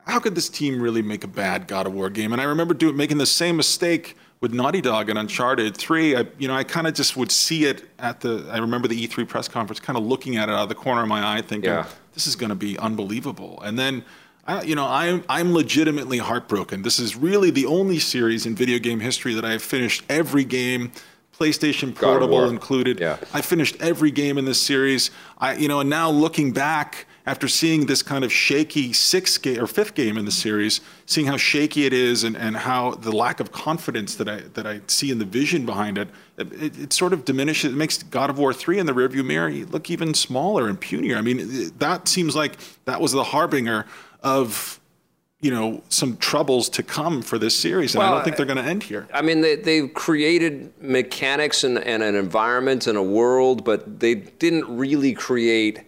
how 0.06 0.20
could 0.20 0.36
this 0.36 0.50
team 0.50 0.82
really 0.82 1.02
make 1.02 1.24
a 1.24 1.28
bad 1.28 1.68
God 1.68 1.88
of 1.88 1.94
War 1.94 2.10
game? 2.10 2.32
And 2.34 2.42
I 2.42 2.46
remember 2.46 2.74
doing 2.74 2.96
making 2.98 3.18
the 3.18 3.26
same 3.26 3.56
mistake 3.58 4.16
with 4.42 4.54
Naughty 4.54 4.82
Dog 4.82 5.10
and 5.10 5.18
Uncharted 5.18 5.78
3. 5.78 6.16
I, 6.18 6.28
you 6.38 6.48
know, 6.48 6.54
I 6.56 6.64
kind 6.66 6.88
of 6.88 6.94
just 6.94 7.16
would 7.16 7.32
see 7.32 7.66
it 7.66 7.86
at 8.00 8.20
the. 8.22 8.48
I 8.52 8.58
remember 8.58 8.88
the 8.88 9.08
E3 9.08 9.28
press 9.28 9.48
conference, 9.48 9.80
kind 9.80 9.98
of 9.98 10.04
looking 10.04 10.36
at 10.36 10.50
it 10.50 10.52
out 10.52 10.64
of 10.64 10.70
the 10.70 10.76
corner 10.76 11.02
of 11.04 11.08
my 11.08 11.38
eye, 11.38 11.42
thinking, 11.42 11.70
Yeah. 11.70 11.86
this 12.14 12.28
is 12.28 12.36
going 12.36 12.50
to 12.50 12.56
be 12.56 12.78
unbelievable. 12.78 13.62
And 13.62 13.78
then. 13.80 14.04
I, 14.46 14.62
you 14.64 14.76
know, 14.76 14.86
I'm 14.86 15.24
I'm 15.30 15.54
legitimately 15.54 16.18
heartbroken. 16.18 16.82
This 16.82 17.00
is 17.00 17.16
really 17.16 17.50
the 17.50 17.66
only 17.66 17.98
series 17.98 18.46
in 18.46 18.56
video 18.56 18.78
game 18.78 19.00
history 19.00 19.34
that 19.36 19.46
I 19.46 19.52
have 19.52 19.64
finished 19.64 20.04
every 20.10 20.44
game, 20.44 20.92
PlayStation 21.40 21.96
Portable 21.96 22.50
included. 22.50 23.00
Yeah. 23.00 23.20
I 23.34 23.40
finished 23.40 23.78
every 23.80 24.12
game 24.12 24.38
in 24.38 24.44
this 24.44 24.60
series. 24.62 25.12
I, 25.38 25.54
you 25.56 25.70
know, 25.70 25.80
and 25.80 25.90
now 25.90 26.10
looking 26.10 26.52
back 26.52 27.06
after 27.26 27.48
seeing 27.48 27.86
this 27.86 28.04
kind 28.04 28.24
of 28.24 28.32
shaky 28.32 28.92
sixth 28.94 29.42
game 29.42 29.62
or 29.62 29.68
fifth 29.68 29.96
game 29.96 30.18
in 30.18 30.26
the 30.26 30.32
series, 30.32 30.82
seeing 31.06 31.28
how 31.28 31.38
shaky 31.38 31.86
it 31.86 31.94
is 31.94 32.24
and, 32.24 32.36
and 32.36 32.58
how 32.58 32.92
the 32.92 33.12
lack 33.12 33.40
of 33.40 33.52
confidence 33.52 34.16
that 34.16 34.28
I 34.28 34.42
that 34.56 34.68
I 34.68 34.82
see 34.88 35.10
in 35.10 35.20
the 35.20 35.26
vision 35.26 35.66
behind 35.66 35.98
it, 35.98 36.10
it, 36.38 36.78
it 36.80 36.94
sort 36.94 37.14
of 37.14 37.24
diminishes. 37.24 37.72
It 37.72 37.78
makes 37.78 38.04
God 38.04 38.30
of 38.30 38.38
War 38.38 38.54
three 38.54 38.78
in 38.78 38.86
the 38.86 38.94
rearview 38.94 39.26
mirror 39.26 39.52
look 39.52 39.90
even 39.90 40.14
smaller 40.14 40.68
and 40.68 40.80
punier. 40.80 41.18
I 41.18 41.22
mean, 41.22 41.72
that 41.78 42.08
seems 42.08 42.36
like 42.36 42.58
that 42.86 43.00
was 43.00 43.12
the 43.12 43.24
harbinger 43.24 43.86
of. 44.22 44.80
You 45.40 45.52
know, 45.52 45.84
some 45.90 46.16
troubles 46.16 46.70
to 46.70 46.84
come 46.84 47.22
for 47.22 47.38
this 47.38 47.54
series, 47.54 47.96
and 47.96 48.02
I 48.02 48.10
don't 48.12 48.24
think 48.24 48.38
they're 48.38 48.46
going 48.46 48.64
to 48.64 48.64
end 48.64 48.82
here. 48.82 49.10
I 49.14 49.22
mean, 49.22 49.42
they, 49.42 49.58
they've 49.58 49.94
created 49.94 50.72
mechanics 50.82 51.66
and, 51.66 51.80
and 51.80 52.02
an 52.02 52.16
environment 52.16 52.88
and 52.88 52.98
a 52.98 53.04
world, 53.04 53.66
but 53.66 54.00
they 54.00 54.16
didn't 54.16 54.78
really 54.78 55.12
create 55.12 55.82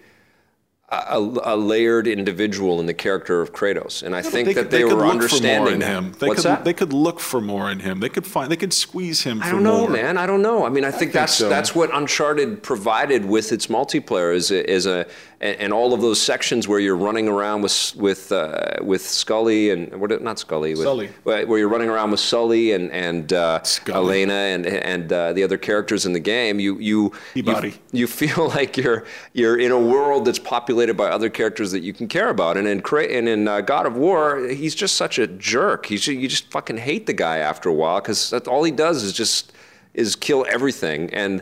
a, 1.07 1.17
a 1.17 1.55
layered 1.55 2.07
individual 2.07 2.79
in 2.79 2.85
the 2.85 2.93
character 2.93 3.41
of 3.41 3.53
Kratos. 3.53 4.03
And 4.03 4.15
I 4.15 4.21
think 4.21 4.47
that 4.47 4.53
could- 4.55 4.71
they, 4.71 4.83
could 4.83 4.93
were 4.93 5.05
understanding 5.05 5.51
for 5.57 5.63
more 5.63 5.73
in 5.73 5.81
him. 5.81 6.11
They 6.19 6.27
What's 6.27 6.41
could, 6.41 6.49
that? 6.49 6.63
They 6.65 6.73
could 6.73 6.93
look 6.93 7.19
for 7.19 7.41
more 7.41 7.69
in 7.71 7.79
him. 7.79 7.99
They 7.99 8.09
could 8.09 8.25
find. 8.25 8.51
They 8.51 8.57
could 8.57 8.73
squeeze 8.73 9.23
him. 9.23 9.41
I 9.41 9.51
don't 9.51 9.63
know, 9.63 9.81
more. 9.81 9.89
man. 9.89 10.17
I 10.17 10.25
don't 10.25 10.41
know. 10.41 10.65
I 10.65 10.69
mean, 10.69 10.83
I 10.83 10.91
think, 10.91 10.99
think 10.99 11.13
that's 11.13 11.33
so. 11.33 11.49
that's 11.49 11.73
what 11.75 11.89
Uncharted 11.93 12.63
provided 12.63 13.25
with 13.25 13.51
its 13.51 13.67
multiplayer 13.67 14.33
is 14.33 14.51
a, 14.51 14.69
is 14.69 14.85
a 14.85 15.05
and, 15.41 15.57
and 15.57 15.73
all 15.73 15.93
of 15.93 16.01
those 16.01 16.21
sections 16.21 16.67
where 16.67 16.79
you're 16.79 16.95
running 16.95 17.27
around 17.27 17.61
with 17.61 17.93
with 17.95 18.31
uh, 18.31 18.77
with 18.81 19.01
Scully 19.01 19.69
and 19.69 19.99
what 19.99 20.21
not 20.21 20.39
Scully 20.39 20.71
with, 20.71 20.83
Sully. 20.83 21.09
where 21.23 21.57
you're 21.57 21.69
running 21.69 21.89
around 21.89 22.11
with 22.11 22.19
Sully 22.19 22.71
and 22.71 22.91
and 22.91 23.33
uh, 23.33 23.61
Elena 23.87 24.33
and 24.33 24.65
and 24.65 25.11
uh, 25.11 25.33
the 25.33 25.43
other 25.43 25.57
characters 25.57 26.05
in 26.05 26.13
the 26.13 26.19
game, 26.19 26.59
you 26.59 26.79
you 26.79 27.11
you, 27.33 27.43
you 27.91 28.07
feel 28.07 28.47
like 28.55 28.77
you're 28.77 29.05
you're 29.33 29.59
in 29.59 29.71
a 29.71 29.79
world 29.79 30.25
that's 30.25 30.39
populated 30.39 30.95
by 30.95 31.09
other 31.09 31.29
characters 31.29 31.71
that 31.71 31.81
you 31.81 31.93
can 31.93 32.07
care 32.07 32.29
about. 32.29 32.57
And 32.57 32.67
in 32.67 32.81
and 32.95 33.29
in 33.29 33.47
uh, 33.47 33.61
God 33.61 33.85
of 33.85 33.97
War, 33.97 34.47
he's 34.47 34.75
just 34.75 34.95
such 34.95 35.19
a 35.19 35.27
jerk. 35.27 35.87
He's 35.87 36.07
you 36.07 36.27
just 36.27 36.49
fucking 36.51 36.77
hate 36.77 37.05
the 37.05 37.13
guy 37.13 37.37
after 37.37 37.69
a 37.69 37.73
while 37.73 37.99
because 38.01 38.33
all 38.33 38.63
he 38.63 38.71
does 38.71 39.03
is 39.03 39.13
just 39.13 39.51
is 39.93 40.15
kill 40.15 40.45
everything 40.49 41.13
and 41.13 41.41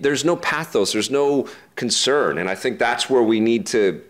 there's 0.00 0.24
no 0.24 0.36
pathos, 0.36 0.92
there's 0.92 1.10
no 1.10 1.48
concern, 1.76 2.38
and 2.38 2.48
I 2.48 2.54
think 2.54 2.78
that's 2.78 3.08
where 3.08 3.22
we 3.22 3.40
need 3.40 3.66
to 3.68 4.02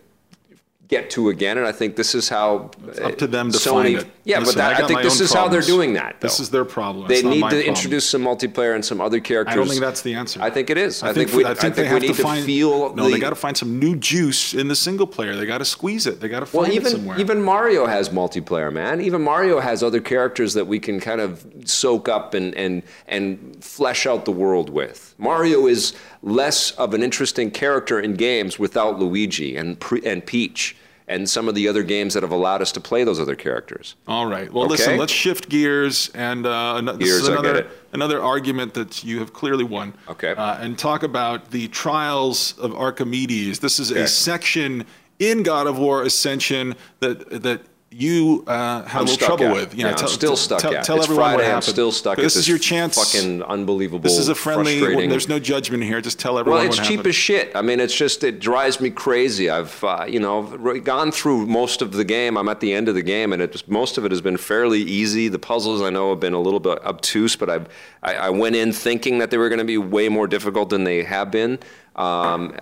get 0.88 1.11
to 1.11 1.31
again. 1.31 1.59
And 1.59 1.66
I 1.66 1.73
think 1.73 1.97
this 1.97 2.14
is 2.14 2.28
how 2.28 2.71
It's 2.88 3.00
up 3.00 3.19
to 3.19 3.26
them 3.26 3.50
to 3.50 3.59
Sony, 3.59 3.73
find 3.73 3.87
it. 3.99 4.07
Yeah, 4.25 4.38
Listen, 4.38 4.55
but 4.55 4.59
that, 4.61 4.81
I 4.81 4.85
I, 4.85 4.87
think 4.87 5.02
this 5.02 5.21
is 5.21 5.33
how 5.33 5.49
they're 5.49 5.61
doing 5.61 5.95
that. 5.95 6.21
This 6.21 6.38
is 6.40 6.50
their 6.50 6.64
problem. 6.64 7.09
They 7.09 7.16
It's 7.16 7.23
not 7.25 7.31
need 7.31 7.37
to 7.37 7.40
problem. 7.49 7.62
introduce 7.62 8.09
some 8.09 8.23
multiplayer 8.23 8.75
and 8.75 8.85
some 8.85 9.00
other 9.00 9.21
characters. 9.21 9.52
I 9.52 9.57
don't 9.57 9.69
think 9.69 9.81
that's 9.81 10.02
the 10.02 10.14
answer. 10.14 10.40
I 10.43 10.50
think 10.50 10.71
it 10.71 10.78
is. 10.78 11.02
I, 11.02 11.12
think, 11.12 11.31
for- 11.31 11.38
we, 11.38 11.45
I 11.45 11.55
think, 11.55 11.75
they 11.75 11.93
we 11.93 12.00
need 12.00 12.14
to 12.14 12.23
to, 12.23 12.43
feel. 12.43 12.95
no, 12.95 13.05
the, 13.05 13.11
they 13.11 13.19
got 13.19 13.31
to 13.31 13.37
find 13.37 13.57
some 13.57 13.78
new 13.78 13.97
juice 13.97 14.55
in 14.55 14.69
the 14.69 14.76
single 14.76 15.07
player. 15.07 15.35
They 15.37 15.47
got 15.47 15.59
to 15.59 15.64
squeeze 15.64 16.07
it. 16.07 16.21
They 16.21 16.28
got 16.28 16.47
to 16.47 16.57
Well, 16.57 16.64
find 16.64 16.75
it 16.75 16.81
even 16.81 16.93
somewhere. 16.93 17.19
even 17.21 17.43
Mario 17.43 17.87
has 17.87 18.09
multiplayer, 18.11 18.73
man. 18.73 19.00
Even 19.00 19.23
Mario 19.23 19.61
has 19.61 19.83
other 19.83 20.00
characters 20.00 20.55
that 20.55 20.66
we 20.66 20.78
can 20.78 21.00
kind 21.00 21.21
of 21.21 21.45
soak 21.64 22.09
up 22.09 22.35
and 22.35 22.55
and 22.55 22.83
and 23.09 23.57
flesh 23.61 24.07
out 24.07 24.25
the 24.25 24.33
world 24.33 24.71
with. 24.71 25.14
Mario 25.19 25.66
is 25.66 25.95
less 26.23 26.73
of 26.73 26.95
an 26.95 27.02
interesting 27.02 27.50
character 27.50 27.99
in 28.00 28.14
games 28.14 28.59
without 28.59 28.99
Luigi 28.99 29.57
and 29.57 29.83
and 30.05 30.25
Peach 30.26 30.75
and 31.08 31.28
some 31.28 31.48
of 31.48 31.54
the 31.54 31.68
other 31.68 31.82
games 31.82 32.14
that 32.14 32.22
have 32.22 32.32
allowed 32.32 32.60
us 32.62 32.72
to 32.72 32.80
play 32.80 33.04
those 33.04 33.20
other 33.20 33.36
characters. 33.36 33.94
All 34.08 34.26
right. 34.26 34.52
Well, 34.52 34.64
Okay. 34.64 34.72
listen. 34.72 34.98
Let's 34.98 35.12
shift 35.12 35.48
gears 35.48 36.10
and 36.14 36.44
uh, 36.46 36.80
this 36.80 36.96
Gears, 36.98 37.22
is 37.22 37.28
another 37.28 37.66
another 37.92 38.20
argument 38.22 38.75
that 38.75 39.04
you 39.04 39.20
have 39.20 39.32
clearly 39.32 39.64
won. 39.64 39.94
Okay. 40.08 40.32
Uh, 40.32 40.56
and 40.58 40.78
talk 40.78 41.02
about 41.02 41.50
the 41.50 41.68
trials 41.68 42.58
of 42.58 42.75
Archimedes. 42.75 43.60
This 43.60 43.78
is 43.78 43.92
Okay. 43.92 44.02
a 44.02 44.08
section 44.08 44.84
in 45.18 45.42
God 45.42 45.66
of 45.66 45.78
War 45.78 46.02
Ascension 46.02 46.75
that 47.00 47.42
that 47.42 47.62
you 47.90 48.45
uh, 48.47 48.83
had 48.83 48.99
I'm 49.00 49.07
a 49.07 49.11
little 49.11 49.26
trouble 49.26 49.45
at. 49.47 49.52
with. 49.55 49.75
Yeah, 49.75 49.95
I'm 49.97 50.09
still 50.09 50.37
stuck 50.37 50.61
tell, 50.61 50.75
at. 50.75 50.85
Tell 50.85 50.97
it's 50.97 51.05
everyone 51.07 51.25
Friday, 51.25 51.37
what 51.37 51.45
I'm 51.45 51.50
happened. 51.50 51.73
still 51.73 51.93
stuck 51.93 52.16
This 52.19 52.37
is 52.37 52.47
your 52.49 52.59
chance. 52.59 52.97
Fucking 52.97 53.43
unbelievable. 53.45 54.00
this 54.00 54.19
is 54.19 54.28
a 54.28 54.35
friendly. 54.35 54.78
frustrating- 54.81 55.09
There's 55.09 55.28
no 55.28 55.38
judgment 55.38 55.85
here. 55.85 56.00
Just 56.00 56.19
tell 56.19 56.38
everyone. 56.38 56.61
Well, 56.62 56.69
it's 56.69 56.76
cheap 56.78 56.87
happened. 56.99 57.07
as 57.07 57.14
shit. 57.14 57.52
I 57.55 57.62
mean, 57.62 57.81
it's 57.81 57.95
just 57.97 58.23
it 58.25 58.40
drives 58.40 58.81
me 58.81 58.90
crazy. 58.90 59.49
I've 59.49 59.83
uh, 59.85 60.05
you 60.09 60.21
know 60.21 60.43
gone 60.81 61.12
through 61.12 61.47
most 61.47 61.81
of 61.81 61.93
the 61.93 62.05
game. 62.05 62.37
I'm 62.37 62.49
at 62.49 62.61
the 62.61 62.73
end 62.75 62.88
of 62.88 62.95
the 62.97 63.02
game, 63.02 63.33
and 63.33 63.40
it's 63.40 63.66
most 63.69 63.97
of 63.99 64.05
it 64.05 64.11
has 64.11 64.21
been 64.21 64.37
fairly 64.37 64.81
easy. 64.83 65.28
The 65.28 65.38
puzzles 65.38 65.81
I 65.81 65.90
know 65.90 66.11
have 66.11 66.21
been 66.21 66.35
a 66.35 66.40
little 66.40 66.61
bit 66.61 66.85
obtuse, 66.85 67.37
but 67.37 67.49
I've, 67.49 67.69
I 68.02 68.14
I 68.16 68.31
went 68.31 68.57
in 68.57 68.73
thinking 68.73 69.19
that 69.19 69.31
they 69.31 69.38
were 69.38 69.49
going 69.49 69.61
to 69.61 69.64
be 69.64 69.78
way 69.78 70.09
more 70.09 70.26
difficult 70.26 70.71
than 70.71 70.85
they 70.85 71.02
have 71.05 71.31
been. 71.31 71.59
Um, 71.96 72.54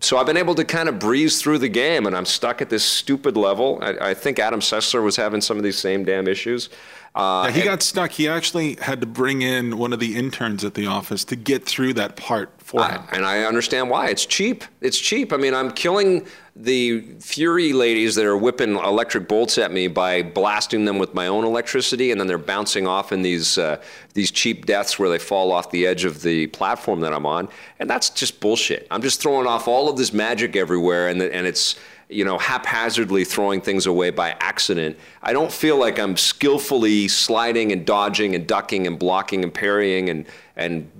so 0.00 0.18
I've 0.18 0.26
been 0.26 0.36
able 0.36 0.54
to 0.56 0.64
kind 0.64 0.88
of 0.88 0.98
breeze 0.98 1.40
through 1.40 1.58
the 1.58 1.68
game, 1.68 2.06
and 2.06 2.16
I'm 2.16 2.26
stuck 2.26 2.60
at 2.60 2.68
this 2.68 2.84
stupid 2.84 3.36
level. 3.36 3.78
I, 3.80 4.10
I 4.10 4.14
think 4.14 4.38
Adam 4.38 4.60
Sessler 4.60 5.02
was 5.02 5.16
having 5.16 5.40
some 5.40 5.56
of 5.56 5.62
these 5.62 5.78
same 5.78 6.04
damn 6.04 6.28
issues. 6.28 6.68
Uh, 7.14 7.44
Yeah, 7.46 7.52
he 7.52 7.62
got 7.62 7.82
stuck. 7.82 8.10
He 8.12 8.26
actually 8.28 8.76
had 8.80 9.00
to 9.02 9.06
bring 9.06 9.42
in 9.42 9.76
one 9.76 9.92
of 9.92 10.00
the 10.00 10.16
interns 10.16 10.64
at 10.64 10.74
the 10.74 10.86
office 10.86 11.24
to 11.26 11.36
get 11.36 11.64
through 11.66 11.94
that 11.94 12.16
part 12.16 12.50
for 12.58 12.82
him. 12.88 13.02
and 13.12 13.26
I 13.26 13.42
understand 13.44 13.90
why. 13.90 14.08
It's 14.08 14.24
cheap. 14.24 14.64
It's 14.80 14.98
cheap. 14.98 15.32
I 15.32 15.36
mean, 15.36 15.52
I'm 15.52 15.70
killing 15.72 16.26
the 16.56 17.02
Fury 17.20 17.72
ladies 17.74 18.14
that 18.14 18.24
are 18.24 18.36
whipping 18.36 18.76
electric 18.76 19.28
bolts 19.28 19.58
at 19.58 19.72
me 19.72 19.88
by 19.88 20.22
blasting 20.22 20.86
them 20.86 20.98
with 20.98 21.12
my 21.12 21.26
own 21.26 21.44
electricity, 21.44 22.10
and 22.12 22.18
then 22.20 22.26
they're 22.28 22.38
bouncing 22.38 22.86
off 22.86 23.12
in 23.12 23.20
these 23.22 23.58
uh, 23.58 23.80
these 24.14 24.30
cheap 24.30 24.64
deaths 24.64 24.98
where 24.98 25.08
they 25.10 25.18
fall 25.18 25.52
off 25.52 25.70
the 25.70 25.86
edge 25.86 26.04
of 26.04 26.22
the 26.22 26.46
platform 26.48 27.00
that 27.00 27.12
I'm 27.12 27.26
on, 27.26 27.48
and 27.78 27.90
that's 27.90 28.08
just 28.10 28.40
bullshit. 28.40 28.86
I'm 28.90 29.02
just 29.02 29.20
throwing 29.20 29.46
off 29.46 29.68
all 29.68 29.88
of 29.90 29.96
this 29.98 30.12
magic 30.14 30.56
everywhere, 30.56 31.08
and 31.08 31.20
the, 31.20 31.34
and 31.34 31.46
it's 31.46 31.76
you 32.08 32.24
know 32.24 32.38
haphazardly 32.38 33.24
throwing 33.24 33.60
things 33.60 33.86
away 33.86 34.10
by 34.10 34.36
accident. 34.40 34.98
I 35.22 35.32
don't 35.32 35.52
feel 35.52 35.76
like 35.76 35.98
I'm 35.98 36.16
skillfully 36.16 37.08
sliding 37.08 37.72
and 37.72 37.86
dodging 37.86 38.34
and 38.34 38.46
ducking 38.46 38.86
and 38.86 38.98
blocking 38.98 39.42
and 39.42 39.52
parrying 39.52 40.08
and 40.08 40.26
and 40.56 40.90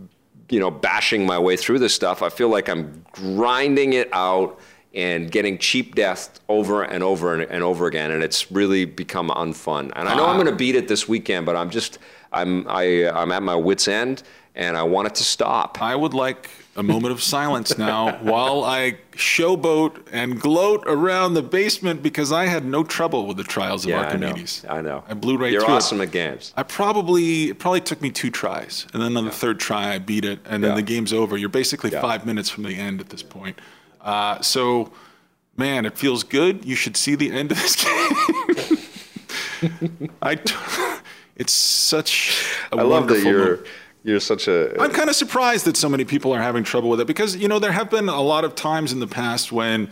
you 0.53 0.61
know, 0.61 0.71
bashing 0.71 1.25
my 1.25 1.39
way 1.39 1.57
through 1.57 1.79
this 1.79 1.95
stuff. 1.95 2.23
I 2.23 2.29
feel 2.29 2.51
like 2.51 2.69
I'm 2.69 3.05
grinding 3.13 3.95
it 3.95 4.11
out 4.13 4.61
and 4.95 5.31
getting 5.31 5.57
cheap 5.57 5.95
death 5.95 6.39
over 6.51 6.83
and 6.83 7.03
over 7.03 7.33
and, 7.33 7.51
and 7.51 7.65
over 7.65 7.87
again, 7.87 8.11
and 8.11 8.23
it's 8.23 8.53
really 8.53 8.85
become 8.85 9.31
unfun. 9.31 9.91
And 9.97 10.07
I 10.07 10.15
know 10.15 10.27
I'm 10.27 10.37
ah. 10.37 10.43
going 10.43 10.47
to 10.47 10.55
beat 10.55 10.75
it 10.75 10.89
this 10.89 11.09
weekend, 11.09 11.47
but 11.47 11.57
I'm 11.57 11.71
just 11.71 11.99
I'm 12.33 12.69
I, 12.69 13.09
I'm 13.09 13.33
at 13.33 13.43
my 13.43 13.57
wits 13.57 13.89
end, 13.89 14.25
and 14.55 14.77
I 14.77 14.83
want 14.83 15.07
it 15.07 15.15
to 15.15 15.25
stop. 15.25 15.81
I 15.81 15.97
would 15.97 16.13
like 16.13 16.51
a 16.75 16.83
moment 16.83 17.13
of 17.13 17.23
silence 17.23 17.77
now 17.77 18.17
while 18.23 18.65
I 18.65 18.97
showboat 19.13 20.07
and 20.11 20.41
gloat 20.41 20.83
around 20.87 21.35
the 21.35 21.43
basement 21.43 22.03
because 22.03 22.33
I 22.33 22.47
had 22.47 22.65
no 22.65 22.83
trouble 22.83 23.27
with 23.27 23.37
the 23.37 23.45
trials 23.45 23.85
of 23.85 23.91
yeah, 23.91 24.01
I 24.01 24.17
know. 24.17 24.29
Archimedes. 24.29 24.65
I 24.69 24.81
know. 24.81 25.05
I 25.07 25.13
blew 25.15 25.37
right 25.37 25.53
You're 25.53 25.65
through 25.67 25.75
awesome 25.75 26.01
it. 26.01 26.05
at 26.05 26.11
games. 26.13 26.55
I 26.57 26.63
probably 26.63 27.51
it 27.51 27.59
probably 27.59 27.83
took 27.83 28.01
me 28.01 28.11
two 28.11 28.31
tries, 28.31 28.87
and 28.95 29.03
then 29.03 29.15
on 29.19 29.27
the 29.27 29.31
third 29.31 29.61
try 29.61 29.93
I 29.93 29.99
beat 29.99 30.25
it, 30.25 30.39
and 30.47 30.65
then 30.65 30.75
the 30.75 30.81
game's 30.83 31.13
over. 31.13 31.37
You're 31.37 31.51
basically 31.51 31.91
Yeah. 31.91 32.01
five 32.01 32.25
minutes 32.25 32.49
from 32.49 32.63
the 32.65 32.75
end 32.75 33.01
at 33.01 33.11
this 33.11 33.23
point. 33.23 33.61
Uh, 34.01 34.41
so, 34.41 34.91
man, 35.57 35.85
it 35.85 35.99
feels 35.99 36.25
good. 36.25 36.65
You 36.65 36.75
should 36.75 36.97
see 36.97 37.15
the 37.15 37.31
end 37.33 37.53
of 37.53 37.61
this 37.61 37.77
game. 37.85 38.17
I, 40.23 40.35
t- 40.37 40.55
it's 41.37 41.53
such. 41.53 42.47
a 42.73 42.77
I 42.79 42.83
love 42.83 43.09
that 43.09 43.23
you're. 43.23 43.61
You're 44.05 44.21
such 44.21 44.49
a. 44.49 44.81
I'm 44.81 44.91
kind 44.91 45.09
of 45.09 45.17
surprised 45.17 45.65
that 45.67 45.77
so 45.77 45.89
many 45.89 46.05
people 46.05 46.33
are 46.35 46.43
having 46.43 46.65
trouble 46.65 46.89
with 46.91 47.01
it 47.01 47.07
because 47.07 47.37
you 47.37 47.49
know 47.49 47.59
there 47.59 47.73
have 47.73 47.91
been 47.91 48.09
a 48.09 48.21
lot 48.23 48.45
of 48.45 48.55
times 48.55 48.93
in 48.93 49.01
the 49.01 49.07
past 49.07 49.53
when 49.53 49.91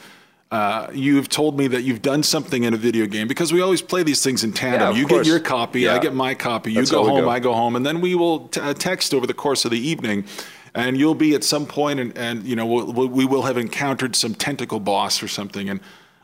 uh, 0.50 0.88
you've 0.92 1.28
told 1.28 1.56
me 1.56 1.68
that 1.68 1.82
you've 1.82 2.02
done 2.02 2.22
something 2.22 2.64
in 2.64 2.74
a 2.74 2.76
video 2.76 3.06
game 3.06 3.28
because 3.28 3.52
we 3.52 3.60
always 3.60 3.80
play 3.82 4.02
these 4.02 4.22
things 4.22 4.42
in 4.42 4.52
tandem. 4.52 4.92
Yeah, 4.92 5.00
you 5.00 5.06
course. 5.06 5.26
get 5.26 5.30
your 5.30 5.40
copy, 5.40 5.88
I 5.88 5.98
get 5.98 6.14
my 6.14 6.34
copy. 6.34 6.74
That's 6.74 6.90
you 6.90 6.96
go 6.96 7.06
home, 7.06 7.24
go. 7.24 7.30
I 7.30 7.38
go 7.38 7.54
home, 7.54 7.76
and 7.76 7.86
then 7.86 8.00
we 8.00 8.14
will 8.16 8.48
t- 8.48 8.60
uh, 8.60 8.74
text 8.74 9.14
over 9.14 9.26
the 9.26 9.34
course 9.34 9.64
of 9.64 9.70
the 9.70 9.78
evening. 9.78 10.24
And 10.72 10.96
you'll 10.96 11.16
be 11.16 11.34
at 11.34 11.42
some 11.42 11.66
point, 11.66 11.98
and, 11.98 12.16
and 12.16 12.44
you 12.44 12.54
know 12.54 12.64
we'll- 12.66 13.08
we 13.08 13.24
will 13.26 13.42
have 13.42 13.58
encountered 13.58 14.14
some 14.14 14.34
tentacle 14.34 14.78
boss 14.80 15.20
or 15.22 15.26
something, 15.28 15.68
and 15.68 15.80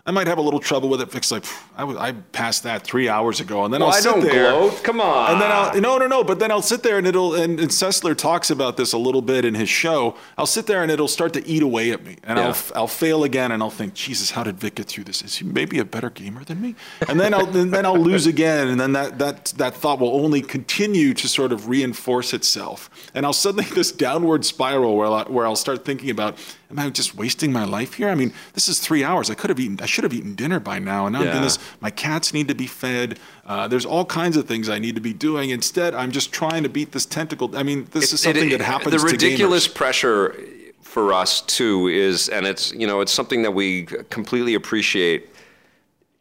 I 0.06 0.12
might 0.12 0.28
have 0.28 0.38
a 0.38 0.42
little 0.42 0.60
trouble 0.60 0.88
with 0.88 1.00
it 1.00 1.10
because 1.10 1.32
like 1.32 1.44
I, 1.76 1.82
I 1.84 2.12
passed 2.12 2.62
that 2.62 2.84
three 2.84 3.08
hours 3.08 3.40
ago, 3.40 3.64
and 3.64 3.74
then 3.74 3.80
Well, 3.80 3.90
I'll 3.90 3.94
sit 4.00 4.08
I 4.08 4.12
don't 4.12 4.24
there. 4.24 4.50
gloat. 4.52 4.84
Come 4.84 5.00
on. 5.00 5.32
And 5.32 5.40
then 5.40 5.50
I'll 5.50 5.80
no 5.80 5.98
no 5.98 6.06
no, 6.06 6.22
but 6.22 6.38
then 6.38 6.50
I'll 6.52 6.62
sit 6.62 6.82
there 6.84 6.96
and 6.98 7.06
it'll 7.06 7.34
and, 7.34 7.58
and 7.58 7.70
Sessler 7.70 8.16
talks 8.16 8.48
about 8.50 8.76
this 8.76 8.92
a 8.92 8.98
little 8.98 9.20
bit 9.22 9.44
in 9.44 9.54
his 9.54 9.68
show. 9.68 10.16
I'll 10.38 10.46
sit 10.46 10.66
there 10.66 10.82
and 10.82 10.92
it'll 10.92 11.08
start 11.08 11.32
to 11.32 11.46
eat 11.46 11.62
away 11.62 11.90
at 11.90 12.04
me, 12.04 12.16
and 12.22 12.38
Yeah. 12.38 12.46
I'll 12.46 12.82
I'll 12.82 12.86
fail 12.88 13.24
again, 13.24 13.50
and 13.50 13.62
I'll 13.62 13.70
think, 13.70 13.94
Jesus, 13.94 14.30
how 14.30 14.44
did 14.44 14.58
Vic 14.60 14.76
get 14.76 14.86
through 14.86 15.04
this? 15.04 15.22
Is 15.22 15.36
he 15.38 15.44
maybe 15.44 15.78
a 15.80 15.84
better 15.84 16.10
gamer 16.10 16.44
than 16.44 16.60
me? 16.60 16.76
And 17.08 17.18
then 17.18 17.34
I'll 17.34 17.56
and 17.56 17.72
then 17.74 17.84
I'll 17.84 17.98
lose 17.98 18.26
again, 18.28 18.68
and 18.68 18.78
then 18.80 18.92
that 18.92 19.18
that 19.18 19.46
that 19.56 19.74
thought 19.74 19.98
will 19.98 20.14
only 20.24 20.40
continue 20.40 21.14
to 21.14 21.26
sort 21.28 21.50
of 21.52 21.68
reinforce 21.68 22.32
itself, 22.32 22.88
and 23.12 23.26
I'll 23.26 23.32
suddenly 23.32 23.64
this 23.74 23.90
downward 23.90 24.44
spiral 24.44 24.96
where 24.96 25.08
I'll, 25.08 25.24
where 25.24 25.46
I'll 25.46 25.56
start 25.56 25.84
thinking 25.84 26.10
about, 26.10 26.38
am 26.70 26.78
I 26.78 26.90
just 26.90 27.14
wasting 27.14 27.52
my 27.52 27.64
life 27.64 27.94
here? 27.94 28.08
I 28.08 28.14
mean, 28.14 28.32
this 28.54 28.68
is 28.68 28.78
three 28.78 29.04
hours. 29.04 29.30
I 29.30 29.34
could 29.34 29.50
have 29.50 29.60
eaten. 29.60 29.78
I 29.80 29.86
should 29.86 30.04
have 30.04 30.12
eaten 30.12 30.34
dinner 30.34 30.58
by 30.60 30.78
now, 30.78 31.06
and 31.06 31.12
now 31.12 31.20
I'm 31.20 31.24
doing 31.26 31.36
Yeah. 31.36 31.42
this. 31.42 31.58
My 31.80 31.90
cats 31.90 32.32
need 32.34 32.48
to 32.48 32.54
be 32.54 32.66
fed. 32.66 33.18
Uh, 33.46 33.68
there's 33.68 33.86
all 33.86 34.04
kinds 34.04 34.36
of 34.36 34.46
things 34.46 34.68
I 34.68 34.78
need 34.78 34.94
to 34.96 35.00
be 35.00 35.12
doing. 35.12 35.50
Instead, 35.50 35.94
I'm 35.94 36.10
just 36.10 36.32
trying 36.32 36.62
to 36.64 36.68
beat 36.68 36.92
this 36.92 37.06
tentacle. 37.06 37.56
I 37.56 37.62
mean, 37.62 37.86
this 37.92 38.12
is 38.12 38.20
something 38.20 38.50
it- 38.50 38.58
that 38.58 38.64
happens 38.64 39.00
The 39.00 39.06
ridiculous 39.08 39.68
pressure 39.68 40.34
for 40.82 41.12
us 41.12 41.42
too 41.42 41.88
is, 41.88 42.28
and 42.28 42.46
it's 42.46 42.72
you 42.72 42.86
know 42.86 43.00
it's 43.00 43.12
something 43.12 43.42
that 43.42 43.52
we 43.52 43.82
completely 44.10 44.54
appreciate 44.54 45.28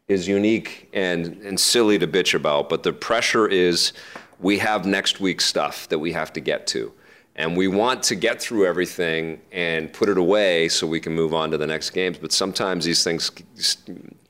is 0.08 0.28
unique 0.28 0.88
and 0.92 1.40
and 1.44 1.58
silly 1.58 1.98
to 1.98 2.06
bitch 2.06 2.34
about, 2.34 2.68
but 2.68 2.82
the 2.82 2.92
pressure 2.92 3.48
is 3.48 3.92
we 4.38 4.58
have 4.58 4.84
next 4.86 5.18
week's 5.18 5.46
stuff 5.46 5.88
that 5.88 5.98
we 5.98 6.12
have 6.12 6.32
to 6.34 6.40
get 6.40 6.66
to. 6.68 6.92
And 7.36 7.56
we 7.56 7.68
want 7.68 8.02
to 8.04 8.14
get 8.14 8.40
through 8.40 8.66
everything 8.66 9.40
and 9.52 9.92
put 9.92 10.08
it 10.08 10.16
away 10.16 10.68
so 10.68 10.86
we 10.86 11.00
can 11.00 11.14
move 11.14 11.34
on 11.34 11.50
to 11.50 11.58
the 11.58 11.66
next 11.66 11.90
games. 11.90 12.16
But 12.18 12.32
sometimes 12.32 12.84
these 12.84 13.04
things 13.04 13.30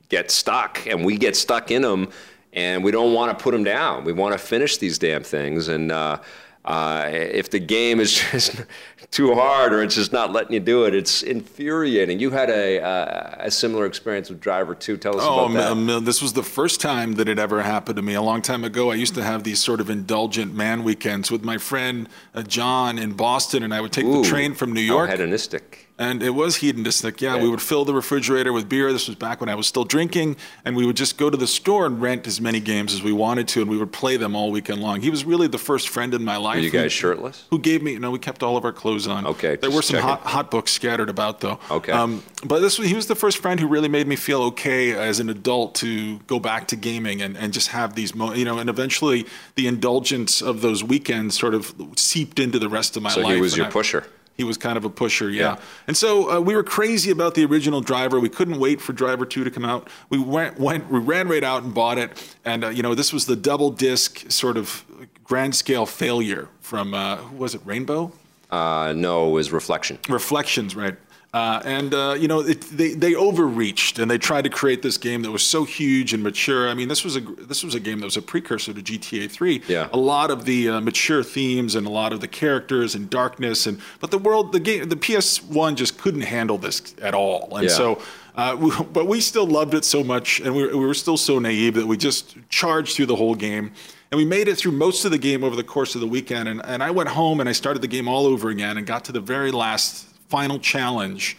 get 0.09 0.31
stuck 0.31 0.87
and 0.87 1.05
we 1.05 1.17
get 1.17 1.37
stuck 1.37 1.71
in 1.71 1.83
them 1.83 2.09
and 2.53 2.83
we 2.83 2.91
don't 2.91 3.13
want 3.13 3.37
to 3.37 3.43
put 3.43 3.53
them 3.53 3.63
down. 3.63 4.05
We 4.05 4.13
want 4.13 4.33
to 4.33 4.39
finish 4.39 4.79
these 4.79 4.99
damn 4.99 5.23
things. 5.23 5.69
And 5.69 5.93
uh, 5.93 6.19
uh, 6.67 7.09
if 7.13 7.51
the 7.51 7.59
game 7.61 8.01
is 8.01 8.13
just 8.33 8.65
too 9.11 9.35
hard 9.35 9.73
or 9.73 9.83
it's 9.83 9.95
just 9.95 10.13
not 10.13 10.33
letting 10.33 10.53
you 10.53 10.61
do 10.61 10.85
it, 10.85 10.95
it's 10.95 11.23
infuriating. 11.23 12.19
You 12.19 12.31
had 12.31 12.51
a, 12.51 12.81
uh, 12.83 13.35
a 13.47 13.51
similar 13.51 13.87
experience 13.87 14.29
with 14.31 14.41
Driver 14.41 14.75
2. 14.75 14.97
Tell 14.97 15.17
us 15.17 15.23
Oh, 15.25 15.45
about 15.47 15.55
that. 15.55 15.71
um, 15.97 16.05
this 16.05 16.21
was 16.21 16.33
the 16.33 16.43
first 16.43 16.81
time 16.81 17.13
that 17.15 17.29
it 17.29 17.39
ever 17.39 17.63
happened 17.63 17.97
to 17.97 18.03
me. 18.03 18.15
A 18.15 18.23
long 18.23 18.43
time 18.43 18.65
ago, 18.65 18.91
I 18.91 18.95
used 18.97 19.15
to 19.15 19.23
have 19.23 19.45
these 19.45 19.61
sort 19.61 19.81
of 19.81 19.89
indulgent 19.91 20.55
man 20.55 20.83
weekends 20.83 21.31
with 21.31 21.45
my 21.45 21.57
friend 21.59 22.09
uh, 22.35 22.43
John 22.43 22.99
in 22.99 23.13
Boston, 23.13 23.63
and 23.63 23.73
I 23.73 23.81
would 23.81 23.93
take 23.93 24.05
Ooh, 24.05 24.23
the 24.23 24.29
train 24.29 24.55
from 24.55 24.73
New 24.73 24.81
York. 24.81 25.09
hedonistic. 25.11 25.86
And 25.99 26.23
it 26.23 26.31
was 26.31 26.57
hedonistic. 26.57 27.23
Yeah, 27.23 27.41
we 27.41 27.49
would 27.49 27.63
fill 27.63 27.87
the 27.87 27.95
refrigerator 27.95 28.53
with 28.53 28.69
beer. 28.69 28.93
This 28.93 29.07
was 29.07 29.17
back 29.17 29.41
when 29.41 29.49
I 29.49 29.55
was 29.55 29.67
still 29.67 29.85
drinking. 29.85 30.37
And 30.65 30.77
we 30.77 30.85
would 30.85 30.97
just 30.97 31.17
go 31.17 31.31
to 31.31 31.37
the 31.39 31.47
store 31.47 31.87
and 31.87 32.03
rent 32.03 32.27
as 32.27 32.39
many 32.39 32.61
games 32.61 32.93
as 32.93 33.03
we 33.03 33.13
wanted 33.13 33.49
to. 33.49 33.63
And 33.63 33.71
we 33.71 33.79
would 33.79 33.93
play 33.93 34.19
them 34.19 34.37
all 34.37 34.51
weekend 34.51 34.83
long. 34.83 35.01
He 35.01 35.09
was 35.09 35.25
really 35.25 35.47
the 35.47 35.57
first 35.59 35.89
friend 35.89 36.13
in 36.13 36.23
my 36.23 36.37
life. 36.37 36.63
You 36.63 36.71
who- 36.71 36.79
guys 36.79 36.93
shirtless? 36.93 37.45
who 37.51 37.59
gave 37.59 37.83
me 37.83 37.99
no 37.99 38.11
we 38.11 38.19
kept 38.19 38.43
all 38.43 38.57
of 38.59 38.65
our 38.67 38.73
clothes 38.73 39.07
on 39.07 39.27
Okay, 39.27 39.57
there 39.57 39.71
were 39.71 39.81
some 39.83 40.01
hot, 40.01 40.21
hot 40.21 40.51
books 40.51 40.71
scattered 40.73 41.09
about 41.09 41.41
though 41.41 41.59
Okay. 41.71 41.93
Um, 41.93 42.23
but 42.45 42.61
this 42.61 42.77
he 42.77 42.95
was 42.95 43.07
the 43.07 43.15
first 43.15 43.39
friend 43.39 43.59
who 43.59 43.67
really 43.67 43.89
made 43.89 44.07
me 44.07 44.17
feel 44.17 44.43
okay 44.43 44.93
as 44.93 45.19
an 45.21 45.31
adult 45.31 45.75
to 45.77 46.19
go 46.27 46.39
back 46.39 46.69
to 46.69 46.77
gaming 46.77 47.23
and, 47.23 47.37
and 47.37 47.53
just 47.53 47.69
have 47.69 47.95
these 47.95 48.15
mo- 48.15 48.35
you 48.35 48.45
know 48.45 48.59
and 48.59 48.69
eventually 48.69 49.27
the 49.55 49.67
indulgence 49.67 50.43
of 50.43 50.61
those 50.61 50.85
weekends 50.85 51.39
sort 51.39 51.55
of 51.55 51.75
seeped 51.97 52.39
into 52.39 52.59
the 52.59 52.69
rest 52.69 52.97
of 52.97 53.03
my 53.03 53.11
So 53.11 53.23
life 53.23 53.35
he 53.37 53.41
was 53.41 53.57
your 53.57 53.67
I- 53.67 53.71
pusher. 53.71 54.05
He 54.37 54.45
was 54.45 54.57
kind 54.57 54.77
of 54.77 54.85
a 54.85 54.91
pusher, 54.91 55.31
yeah. 55.31 55.55
Yeah. 55.55 55.61
And 55.87 55.97
so 55.97 56.31
uh, 56.31 56.41
we 56.41 56.55
were 56.55 56.63
crazy 56.63 57.11
about 57.11 57.35
the 57.35 57.45
original 57.45 57.81
Driver. 57.81 58.21
We 58.21 58.29
couldn't 58.29 58.59
wait 58.59 58.81
for 58.81 58.93
Driver 58.93 59.25
Two 59.25 59.45
to 59.45 59.51
come 59.51 59.65
out. 59.65 59.89
We 60.11 60.19
went, 60.19 60.59
went, 60.59 60.91
we 60.91 60.99
ran 60.99 61.29
right 61.29 61.45
out 61.45 61.63
and 61.63 61.73
bought 61.73 61.99
it. 61.99 62.37
And 62.45 62.65
uh, 62.65 62.69
you 62.69 62.83
know, 62.83 62.95
this 62.95 63.13
was 63.13 63.27
the 63.27 63.37
double 63.37 63.71
disc 63.71 64.31
sort 64.31 64.57
of 64.57 64.85
grand 65.25 65.55
scale 65.55 65.87
failure 65.87 66.49
from 66.61 66.95
uh, 66.95 67.17
who 67.17 67.37
was 67.37 67.55
it? 67.55 67.61
Rainbow 67.65 68.13
Uh, 68.51 68.93
no, 68.97 69.29
it 69.29 69.33
was 69.33 69.53
reflection. 69.53 69.99
Reflections, 70.09 70.77
right? 70.77 70.97
Uh, 71.37 71.61
and 71.67 71.93
uh, 71.93 72.17
you 72.19 72.29
know, 72.29 72.41
it, 72.41 72.63
they 72.63 72.95
they 72.95 73.15
overreached 73.15 73.99
and 73.99 74.11
they 74.11 74.17
tried 74.17 74.45
to 74.45 74.49
create 74.49 74.81
this 74.81 74.97
game 74.97 75.21
that 75.21 75.31
was 75.31 75.43
so 75.43 75.65
huge 75.65 76.15
and 76.15 76.23
mature. 76.23 76.67
I 76.71 76.73
mean, 76.73 76.89
this 76.89 77.05
was 77.05 77.15
a 77.15 77.21
this 77.21 77.63
was 77.63 77.75
a 77.75 77.81
game 77.81 77.99
that 78.01 78.07
was 78.07 78.17
a 78.17 78.23
precursor 78.23 78.73
to 78.73 78.81
GTA 78.81 79.31
3. 79.31 79.63
Yeah. 79.69 79.91
A 79.93 79.99
lot 79.99 80.31
of 80.31 80.47
the 80.47 80.71
uh, 80.71 80.81
mature 80.81 81.23
themes 81.23 81.75
and 81.75 81.87
a 81.87 81.91
lot 81.91 82.15
of 82.15 82.23
the 82.23 82.29
characters 82.29 82.95
and 82.95 83.11
darkness 83.11 83.67
and 83.67 83.83
but 84.01 84.11
the 84.11 84.17
world 84.17 84.53
the 84.53 84.61
game 84.61 84.89
the 84.89 84.97
PS1 84.97 85.75
just 85.75 85.99
couldn't 85.99 86.23
handle 86.23 86.57
this 86.57 86.95
at 87.03 87.13
all. 87.15 87.55
And 87.55 87.65
Yeah. 87.65 87.77
so 87.77 88.03
uh, 88.35 88.57
we, 88.59 88.71
but 88.93 89.07
we 89.07 89.21
still 89.21 89.47
loved 89.47 89.75
it 89.75 89.85
so 89.85 90.03
much, 90.03 90.41
and 90.41 90.55
we, 90.57 90.67
we 90.69 90.87
were 90.87 90.95
still 90.95 91.19
so 91.19 91.39
naive 91.39 91.75
that 91.75 91.87
we 91.87 91.99
just 91.99 92.37
charged 92.49 92.97
through 92.97 93.07
the 93.07 93.17
whole 93.17 93.35
game. 93.35 93.73
And 94.11 94.17
we 94.19 94.25
made 94.25 94.49
it 94.49 94.57
through 94.57 94.73
most 94.73 95.05
of 95.05 95.11
the 95.11 95.19
game 95.19 95.45
over 95.45 95.57
the 95.57 95.65
course 95.65 95.95
of 95.95 96.01
the 96.01 96.07
weekend. 96.07 96.49
And, 96.49 96.65
and 96.65 96.83
I 96.83 96.91
went 96.93 97.09
home 97.11 97.41
and 97.41 97.49
I 97.49 97.53
started 97.53 97.83
the 97.83 97.89
game 97.89 98.09
all 98.09 98.25
over 98.25 98.49
again 98.51 98.79
and 98.79 98.87
got 98.87 99.05
to 99.07 99.13
the 99.13 99.21
very 99.21 99.51
last 99.51 100.07
final 100.29 100.59
challenge. 100.59 101.37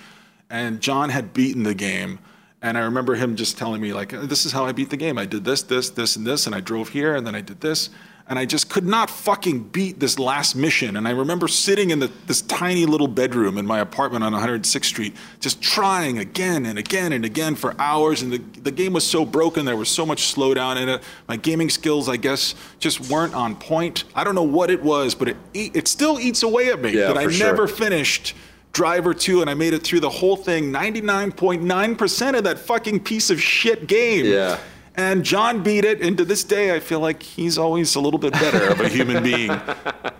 And 0.50 0.80
John 0.82 1.10
had 1.10 1.34
beaten 1.34 1.64
the 1.64 1.74
game. 1.76 2.20
And 2.62 2.78
I 2.78 2.82
remember 2.82 3.16
him 3.16 3.36
just 3.36 3.58
telling 3.58 3.82
me, 3.82 3.94
like, 3.94 4.10
this 4.10 4.46
is 4.46 4.52
how 4.52 4.66
I 4.66 4.72
beat 4.72 4.90
the 4.90 4.98
game. 4.98 5.18
I 5.18 5.26
did 5.26 5.44
this, 5.46 5.62
this, 5.62 5.90
this, 5.92 6.16
and 6.16 6.26
this, 6.26 6.48
and 6.48 6.56
I 6.56 6.60
drove 6.60 6.90
here, 6.90 7.16
and 7.16 7.26
then 7.28 7.36
I 7.36 7.42
did 7.42 7.62
this. 7.62 7.90
And 8.30 8.38
I 8.38 8.46
just 8.46 8.70
could 8.70 8.86
not 8.86 9.10
fucking 9.10 9.70
beat 9.70 10.02
this 10.02 10.20
last 10.20 10.54
mission. 10.56 10.98
And 10.98 11.08
I 11.08 11.12
remember 11.12 11.48
sitting 11.48 11.92
in 11.92 12.00
the, 12.00 12.12
this 12.26 12.42
tiny 12.42 12.86
little 12.86 13.08
bedroom 13.08 13.58
in 13.58 13.66
my 13.66 13.80
apartment 13.80 14.24
on 14.24 14.34
106th 14.34 14.84
Street, 14.84 15.16
just 15.40 15.62
trying 15.62 16.18
again 16.18 16.66
and 16.66 16.78
again 16.78 17.14
and 17.14 17.24
again 17.24 17.56
for 17.56 17.74
hours. 17.80 18.22
And 18.24 18.34
the, 18.34 18.40
the 18.60 18.72
game 18.72 18.92
was 18.92 19.08
so 19.08 19.24
broken, 19.24 19.64
there 19.66 19.78
was 19.78 19.88
so 19.88 20.06
much 20.06 20.34
slowdown 20.36 20.82
in 20.82 20.90
it. 20.90 21.04
My 21.30 21.38
gaming 21.38 21.70
skills, 21.70 22.10
I 22.10 22.18
guess, 22.18 22.54
just 22.80 23.10
weren't 23.10 23.34
on 23.34 23.56
point. 23.56 24.04
I 24.14 24.26
don't 24.26 24.36
know 24.36 24.44
what 24.44 24.72
it 24.72 24.84
was, 24.84 25.16
but 25.16 25.30
it, 25.30 25.38
it 25.54 25.88
still 25.88 26.20
eats 26.20 26.44
away 26.44 26.70
at 26.70 26.82
me 26.82 26.92
Yeah, 26.98 27.08
that 27.08 27.18
I 27.18 27.30
sure. 27.30 27.48
never 27.48 27.66
finished 27.66 28.36
Driver 28.74 29.14
2 29.14 29.42
and 29.42 29.50
I 29.50 29.54
made 29.54 29.74
it 29.74 29.84
through 29.84 30.02
the 30.02 30.10
whole 30.10 30.38
thing 30.38 30.72
99.9% 30.72 32.38
of 32.38 32.44
that 32.44 32.60
fucking 32.60 33.00
piece 33.02 33.30
of 33.30 33.42
shit 33.42 33.88
game. 33.88 34.26
Yeah. 34.26 34.60
And 34.96 35.24
John 35.24 35.62
beat 35.62 35.86
it, 35.86 36.02
and 36.02 36.18
to 36.18 36.26
this 36.26 36.44
day, 36.44 36.76
I 36.76 36.80
feel 36.80 37.00
like 37.00 37.22
he's 37.22 37.60
always 37.60 37.94
a 37.94 38.00
little 38.00 38.18
bit 38.18 38.34
better 38.34 38.68
of 38.68 38.80
a 38.80 38.90
human 38.98 39.22
being 39.22 39.50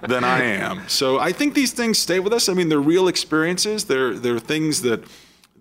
than 0.08 0.24
I 0.24 0.44
am. 0.44 0.88
So 0.88 1.18
I 1.18 1.32
think 1.32 1.56
these 1.56 1.72
things 1.72 1.98
stay 1.98 2.20
with 2.20 2.32
us. 2.32 2.48
I 2.48 2.54
mean, 2.54 2.70
they're 2.70 2.80
real 2.80 3.08
experiences. 3.08 3.86
They're 3.86 4.14
they're 4.14 4.38
things 4.38 4.84
that 4.84 5.04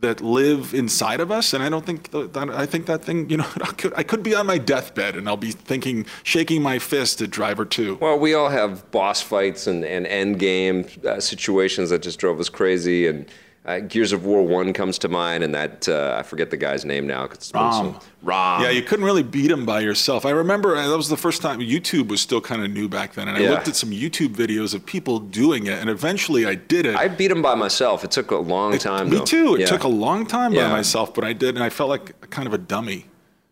that 0.00 0.20
live 0.20 0.74
inside 0.74 1.20
of 1.20 1.30
us, 1.30 1.54
and 1.54 1.62
I 1.62 1.68
don't 1.68 1.84
think 1.84 2.10
that, 2.10 2.50
I 2.50 2.66
think 2.66 2.86
that 2.86 3.04
thing. 3.04 3.30
You 3.30 3.38
know, 3.38 3.46
I 3.62 3.72
could, 3.72 3.94
I 3.96 4.02
could 4.02 4.22
be 4.22 4.34
on 4.34 4.46
my 4.46 4.58
deathbed, 4.58 5.16
and 5.16 5.28
I'll 5.28 5.36
be 5.36 5.52
thinking, 5.52 6.06
shaking 6.22 6.62
my 6.62 6.78
fist 6.78 7.20
at 7.22 7.30
Driver 7.30 7.64
Two. 7.64 7.96
Well, 8.00 8.18
we 8.18 8.34
all 8.34 8.48
have 8.48 8.90
boss 8.90 9.22
fights 9.22 9.66
and, 9.66 9.84
and 9.84 10.06
end 10.06 10.38
game 10.38 10.86
uh, 11.06 11.20
situations 11.20 11.90
that 11.90 12.02
just 12.02 12.18
drove 12.18 12.40
us 12.40 12.48
crazy. 12.48 13.06
And 13.06 13.26
uh, 13.66 13.80
Gears 13.80 14.12
of 14.12 14.24
War 14.24 14.42
1 14.46 14.72
comes 14.72 14.98
to 15.00 15.08
mind, 15.08 15.42
and 15.42 15.54
that, 15.54 15.88
uh, 15.88 16.16
I 16.18 16.22
forget 16.22 16.50
the 16.50 16.56
guy's 16.56 16.84
name 16.84 17.06
now. 17.06 17.26
'cause 17.26 17.36
it's 17.38 17.52
RAAM. 17.52 17.72
so- 17.94 18.00
RAAM. 18.22 18.62
Yeah, 18.62 18.70
you 18.70 18.82
couldn't 18.82 19.04
really 19.04 19.22
beat 19.24 19.50
him 19.50 19.66
by 19.66 19.80
yourself. 19.80 20.24
I 20.24 20.30
remember 20.30 20.76
uh, 20.76 20.88
that 20.88 20.96
was 20.96 21.08
the 21.08 21.16
first 21.16 21.42
time 21.42 21.58
YouTube 21.60 22.08
was 22.08 22.20
still 22.20 22.40
kind 22.40 22.62
of 22.62 22.70
new 22.70 22.88
back 22.88 23.14
then, 23.14 23.26
and 23.28 23.36
I 23.36 23.40
Yeah. 23.40 23.50
looked 23.50 23.68
at 23.68 23.74
some 23.76 23.90
YouTube 23.90 24.34
videos 24.36 24.72
of 24.74 24.86
people 24.86 25.18
doing 25.18 25.66
it, 25.66 25.78
and 25.80 25.90
eventually 25.90 26.46
I 26.46 26.54
did 26.54 26.86
it. 26.86 26.96
I 26.96 27.08
beat 27.08 27.30
him 27.30 27.42
by 27.42 27.54
myself. 27.56 28.04
It 28.04 28.10
took 28.12 28.30
a 28.30 28.36
long 28.36 28.78
time. 28.78 29.10
Me 29.10 29.18
though. 29.18 29.24
too. 29.24 29.54
It 29.56 29.60
Yeah. 29.62 29.66
took 29.66 29.82
a 29.82 29.88
long 29.88 30.26
time 30.26 30.54
by 30.54 30.68
myself, 30.68 31.12
but 31.12 31.24
I 31.24 31.32
did, 31.32 31.54
and 31.56 31.64
I 31.64 31.68
felt 31.70 31.90
like 31.90 32.30
kind 32.30 32.46
of 32.46 32.54
a 32.54 32.58
dummy. 32.58 33.06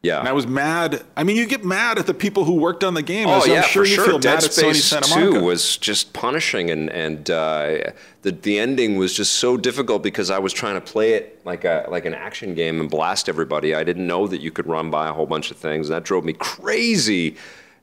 Yeah. 0.05 0.19
And 0.19 0.29
I 0.29 0.33
was 0.33 0.47
mad. 0.47 1.03
I 1.17 1.25
mean, 1.25 1.37
you 1.37 1.47
get 1.47 1.65
mad 1.65 1.99
at 1.99 2.07
the 2.07 2.13
people 2.13 2.45
who 2.45 2.57
worked 2.57 2.85
on 2.85 2.93
the 2.93 3.03
game. 3.03 3.27
Oh 3.27 3.43
yeah, 3.47 3.63
I'm 3.63 3.63
sure 3.63 3.85
for 3.85 3.89
you 3.89 3.95
sure. 3.95 4.05
feel 4.05 4.19
Dead 4.19 4.35
mad 4.35 4.45
at 4.45 4.51
Sony 4.51 4.75
Space 4.75 4.85
Santa 4.85 5.07
Two 5.07 5.43
was 5.43 5.79
just 5.79 6.13
punishing, 6.13 6.71
and 6.71 6.91
and 6.91 7.31
uh, 7.31 7.91
the 8.21 8.33
the 8.33 8.59
ending 8.59 8.97
was 8.97 9.15
just 9.15 9.33
so 9.33 9.57
difficult 9.57 10.03
because 10.03 10.31
I 10.31 10.39
was 10.39 10.53
trying 10.53 10.75
to 10.75 10.81
play 10.83 11.15
it 11.15 11.41
like 11.47 11.65
a 11.65 11.87
like 11.89 12.05
an 12.05 12.13
action 12.13 12.55
game 12.55 12.81
and 12.81 12.91
blast 12.91 13.31
everybody. 13.31 13.75
I 13.75 13.83
didn't 13.83 14.07
know 14.07 14.27
that 14.27 14.43
you 14.43 14.51
could 14.51 14.67
run 14.67 14.91
by 14.91 15.09
a 15.09 15.13
whole 15.13 15.27
bunch 15.27 15.51
of 15.51 15.57
things. 15.57 15.89
and 15.89 15.97
That 15.97 16.05
drove 16.05 16.25
me 16.25 16.35
crazy. 16.35 17.37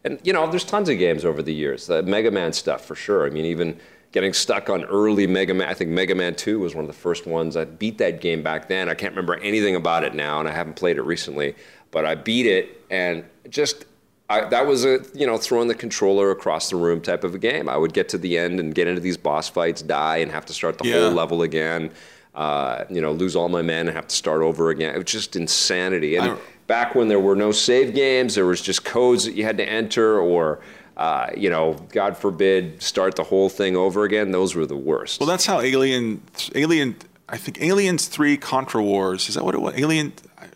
And 0.04 0.20
you 0.24 0.32
know, 0.32 0.48
there's 0.48 0.64
tons 0.64 0.90
of 0.90 1.00
games 1.00 1.26
over 1.26 1.42
the 1.42 1.54
years. 1.54 1.88
The 1.88 2.04
Mega 2.04 2.30
Man 2.30 2.54
stuff 2.54 2.86
for 2.86 2.94
sure. 2.96 3.26
I 3.26 3.32
mean, 3.32 3.46
even 3.46 3.80
getting 4.12 4.34
stuck 4.34 4.70
on 4.70 4.84
early 4.86 5.26
Mega 5.26 5.54
Man. 5.54 5.68
I 5.68 5.74
think 5.74 5.90
Mega 5.90 6.16
Man 6.16 6.36
2 6.36 6.60
was 6.60 6.76
one 6.76 6.84
of 6.84 6.88
the 6.88 6.98
first 6.98 7.26
ones. 7.26 7.56
I 7.56 7.66
beat 7.66 7.98
that 8.00 8.22
game 8.22 8.44
back 8.44 8.68
then. 8.68 8.90
I 8.90 8.94
can't 8.94 9.14
remember 9.14 9.36
anything 9.36 9.76
about 9.76 10.04
it 10.04 10.14
now, 10.14 10.40
and 10.40 10.48
I 10.48 10.52
haven't 10.52 10.76
played 10.76 10.98
it 10.98 11.04
recently. 11.04 11.56
But 11.91 12.06
I 12.06 12.15
beat 12.15 12.45
it, 12.45 12.82
and 12.89 13.23
just 13.49 13.86
I, 14.30 14.45
that 14.45 14.65
was 14.65 14.86
a 14.86 14.99
you 15.13 15.27
know 15.27 15.38
throwing 15.38 15.67
the 15.67 15.75
controller 15.75 16.32
across 16.32 16.69
the 16.69 16.77
room 16.77 17.01
type 17.01 17.23
of 17.23 17.36
a 17.36 17.38
game. 17.38 17.67
I 17.67 17.77
would 17.77 17.93
get 17.93 18.10
to 18.10 18.17
the 18.17 18.38
end 18.38 18.60
and 18.60 18.73
get 18.73 18.88
into 18.88 19.01
these 19.01 19.17
boss 19.17 19.49
fights, 19.49 19.82
die, 19.82 20.17
and 20.17 20.32
have 20.32 20.45
to 20.47 20.54
start 20.54 20.77
the 20.77 20.88
Yeah. 20.88 21.01
whole 21.01 21.12
level 21.12 21.41
again. 21.41 21.91
Uh, 22.34 22.86
you 22.89 23.01
know, 23.01 23.12
lose 23.12 23.36
all 23.36 23.49
my 23.49 23.62
men 23.62 23.88
and 23.89 23.95
have 23.95 24.08
to 24.08 24.15
start 24.15 24.41
over 24.41 24.69
again. 24.69 24.95
It 24.95 24.97
was 24.97 25.12
just 25.12 25.36
insanity. 25.36 26.15
And 26.15 26.38
back 26.65 26.95
when 26.95 27.10
there 27.10 27.19
were 27.19 27.36
no 27.36 27.51
save 27.51 27.93
games, 27.93 28.36
there 28.36 28.45
was 28.45 28.62
just 28.62 28.86
codes 28.86 29.25
that 29.25 29.34
you 29.34 29.43
had 29.43 29.58
to 29.58 29.65
enter, 29.69 30.17
or 30.17 30.62
uh, 30.95 31.27
you 31.36 31.49
know, 31.49 31.73
God 31.91 32.15
forbid, 32.15 32.82
start 32.82 33.17
the 33.17 33.23
whole 33.25 33.49
thing 33.49 33.75
over 33.75 34.06
again. 34.06 34.32
Those 34.32 34.56
were 34.56 34.65
the 34.65 34.77
worst. 34.77 35.19
well, 35.19 35.27
that's 35.27 35.45
how 35.45 35.60
Alien, 35.60 36.21
Alien, 36.56 36.95
I 37.27 37.36
think 37.36 37.62
Aliens 37.62 38.08
Three 38.08 38.38
Contra 38.38 38.82
Wars. 38.82 39.27
Is 39.27 39.36
that 39.36 39.43
what 39.43 39.54
it 39.54 39.60
was? 39.62 39.73
Alien? 39.77 40.13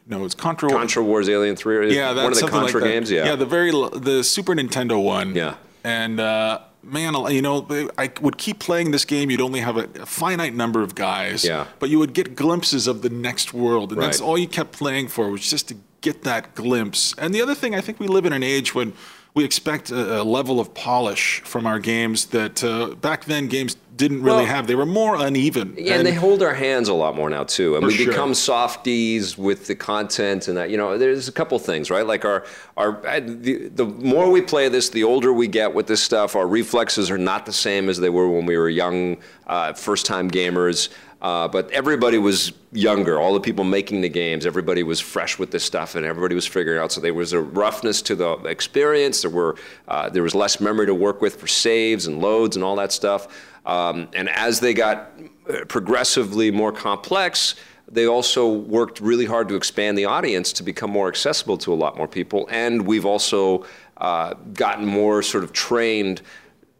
No, 0.07 0.23
it's 0.25 0.35
Contra. 0.35 0.69
Wars. 0.69 0.77
Contra 0.77 1.03
Wars, 1.03 1.29
Alien 1.29 1.55
Three, 1.55 1.95
Yeah, 1.95 2.13
that's 2.13 2.23
one 2.23 2.33
of 2.33 2.39
the 2.39 2.47
Contra 2.59 2.81
like 2.81 2.89
games. 2.89 3.09
Yeah, 3.09 3.25
yeah, 3.25 3.35
the 3.35 3.45
very 3.45 3.71
the 3.71 4.23
Super 4.23 4.53
Nintendo 4.53 5.03
one. 5.03 5.35
Yeah. 5.35 5.55
and 5.83 6.19
uh, 6.19 6.59
man, 6.83 7.13
you 7.33 7.41
know, 7.41 7.65
I 7.97 8.11
would 8.21 8.37
keep 8.37 8.59
playing 8.59 8.91
this 8.91 9.05
game. 9.05 9.31
You'd 9.31 9.41
only 9.41 9.61
have 9.61 9.77
a, 9.77 9.89
a 10.01 10.05
finite 10.05 10.53
number 10.53 10.81
of 10.83 10.93
guys. 10.95 11.43
Yeah. 11.43 11.65
but 11.79 11.89
you 11.89 11.97
would 11.99 12.13
get 12.13 12.35
glimpses 12.35 12.87
of 12.87 13.01
the 13.01 13.09
next 13.09 13.53
world, 13.53 13.91
and 13.91 14.01
that's 14.01 14.21
all 14.21 14.37
you 14.37 14.47
kept 14.47 14.71
playing 14.71 15.07
for 15.07 15.29
was 15.29 15.49
just 15.49 15.67
to 15.69 15.75
get 16.01 16.21
that 16.23 16.53
glimpse. 16.53 17.15
And 17.17 17.33
the 17.33 17.41
other 17.41 17.55
thing, 17.55 17.73
I 17.73 17.81
think 17.81 17.99
we 17.99 18.07
live 18.07 18.25
in 18.25 18.33
an 18.33 18.43
age 18.43 18.75
when 18.75 18.93
we 19.35 19.43
expect 19.43 19.91
a, 19.91 20.21
a 20.21 20.23
level 20.23 20.59
of 20.59 20.73
polish 20.73 21.41
from 21.41 21.67
our 21.67 21.77
games 21.77 22.27
that 22.27 22.63
uh, 22.63 22.95
back 22.95 23.25
then 23.25 23.47
games 23.47 23.75
didn't 23.95 24.23
really 24.23 24.37
Well- 24.37 24.45
have. 24.45 24.67
They 24.67 24.75
were 24.75 24.85
more 24.85 25.15
uneven. 25.15 25.75
Yeah, 25.77 25.95
and, 25.95 26.07
they 26.07 26.13
hold 26.13 26.41
our 26.41 26.53
hands 26.53 26.89
a 26.89 26.93
lot 26.93 27.15
more 27.15 27.29
now 27.29 27.43
too, 27.43 27.75
and 27.75 27.85
we 27.85 27.93
sure. 27.93 28.07
become 28.07 28.33
softies 28.33 29.37
with 29.37 29.67
the 29.67 29.75
content 29.75 30.47
and 30.47 30.57
that. 30.57 30.69
You 30.69 30.77
know, 30.77 30.97
there's 30.97 31.27
a 31.27 31.31
couple 31.31 31.59
things, 31.59 31.89
right? 31.89 32.05
Like 32.05 32.25
our 32.25 32.45
our 32.77 33.01
the, 33.21 33.67
the 33.67 33.85
more 33.85 34.31
we 34.31 34.41
play 34.41 34.69
this, 34.69 34.89
the 34.89 35.03
older 35.03 35.31
we 35.31 35.47
get 35.47 35.73
with 35.73 35.87
this 35.87 36.01
stuff. 36.01 36.35
Our 36.35 36.47
reflexes 36.47 37.11
are 37.11 37.17
not 37.17 37.45
the 37.45 37.53
same 37.53 37.89
as 37.89 37.99
they 37.99 38.09
were 38.09 38.29
when 38.29 38.45
we 38.45 38.57
were 38.57 38.69
young, 38.69 39.17
uh, 39.47 39.73
first 39.73 40.05
time 40.05 40.31
gamers. 40.31 40.89
Uh, 41.25 41.47
but 41.47 41.71
everybody 41.71 42.19
was 42.19 42.53
younger. 42.71 43.19
All 43.19 43.33
the 43.33 43.39
people 43.39 43.63
making 43.63 44.01
the 44.01 44.09
games, 44.09 44.45
everybody 44.45 44.83
was 44.83 44.99
fresh 44.99 45.39
with 45.39 45.49
this 45.49 45.63
stuff, 45.63 45.95
and 45.95 46.05
everybody 46.05 46.35
was 46.35 46.45
figuring 46.45 46.79
out. 46.79 46.91
So 46.91 47.01
there 47.01 47.15
was 47.15 47.33
a 47.33 47.41
roughness 47.41 48.03
to 48.03 48.15
the 48.15 48.33
experience. 48.43 49.23
There 49.23 49.31
were 49.31 49.55
uh, 49.87 50.07
there 50.07 50.21
was 50.21 50.35
less 50.35 50.61
memory 50.61 50.85
to 50.85 50.93
work 50.93 51.21
with 51.21 51.37
for 51.41 51.47
saves 51.47 52.05
and 52.05 52.21
loads 52.21 52.55
and 52.55 52.63
all 52.63 52.75
that 52.75 52.91
stuff. 52.91 53.27
Um, 53.65 54.07
and 54.13 54.29
as 54.29 54.59
they 54.59 54.75
got 54.75 55.13
uh, 55.49 55.65
progressively 55.67 56.51
more 56.51 56.71
complex, 56.71 57.55
they 57.91 58.05
also 58.05 58.47
worked 58.47 58.99
really 59.01 59.25
hard 59.25 59.49
to 59.49 59.55
expand 59.55 59.97
the 59.97 60.05
audience 60.05 60.53
to 60.53 60.61
become 60.61 60.91
more 60.91 61.07
accessible 61.07 61.57
to 61.57 61.73
a 61.73 61.79
lot 61.85 61.97
more 61.97 62.07
people. 62.07 62.47
And 62.51 62.85
we've 62.85 63.05
also 63.05 63.65
uh, 63.97 64.35
gotten 64.53 64.85
more 64.85 65.23
sort 65.23 65.43
of 65.43 65.53
trained 65.53 66.21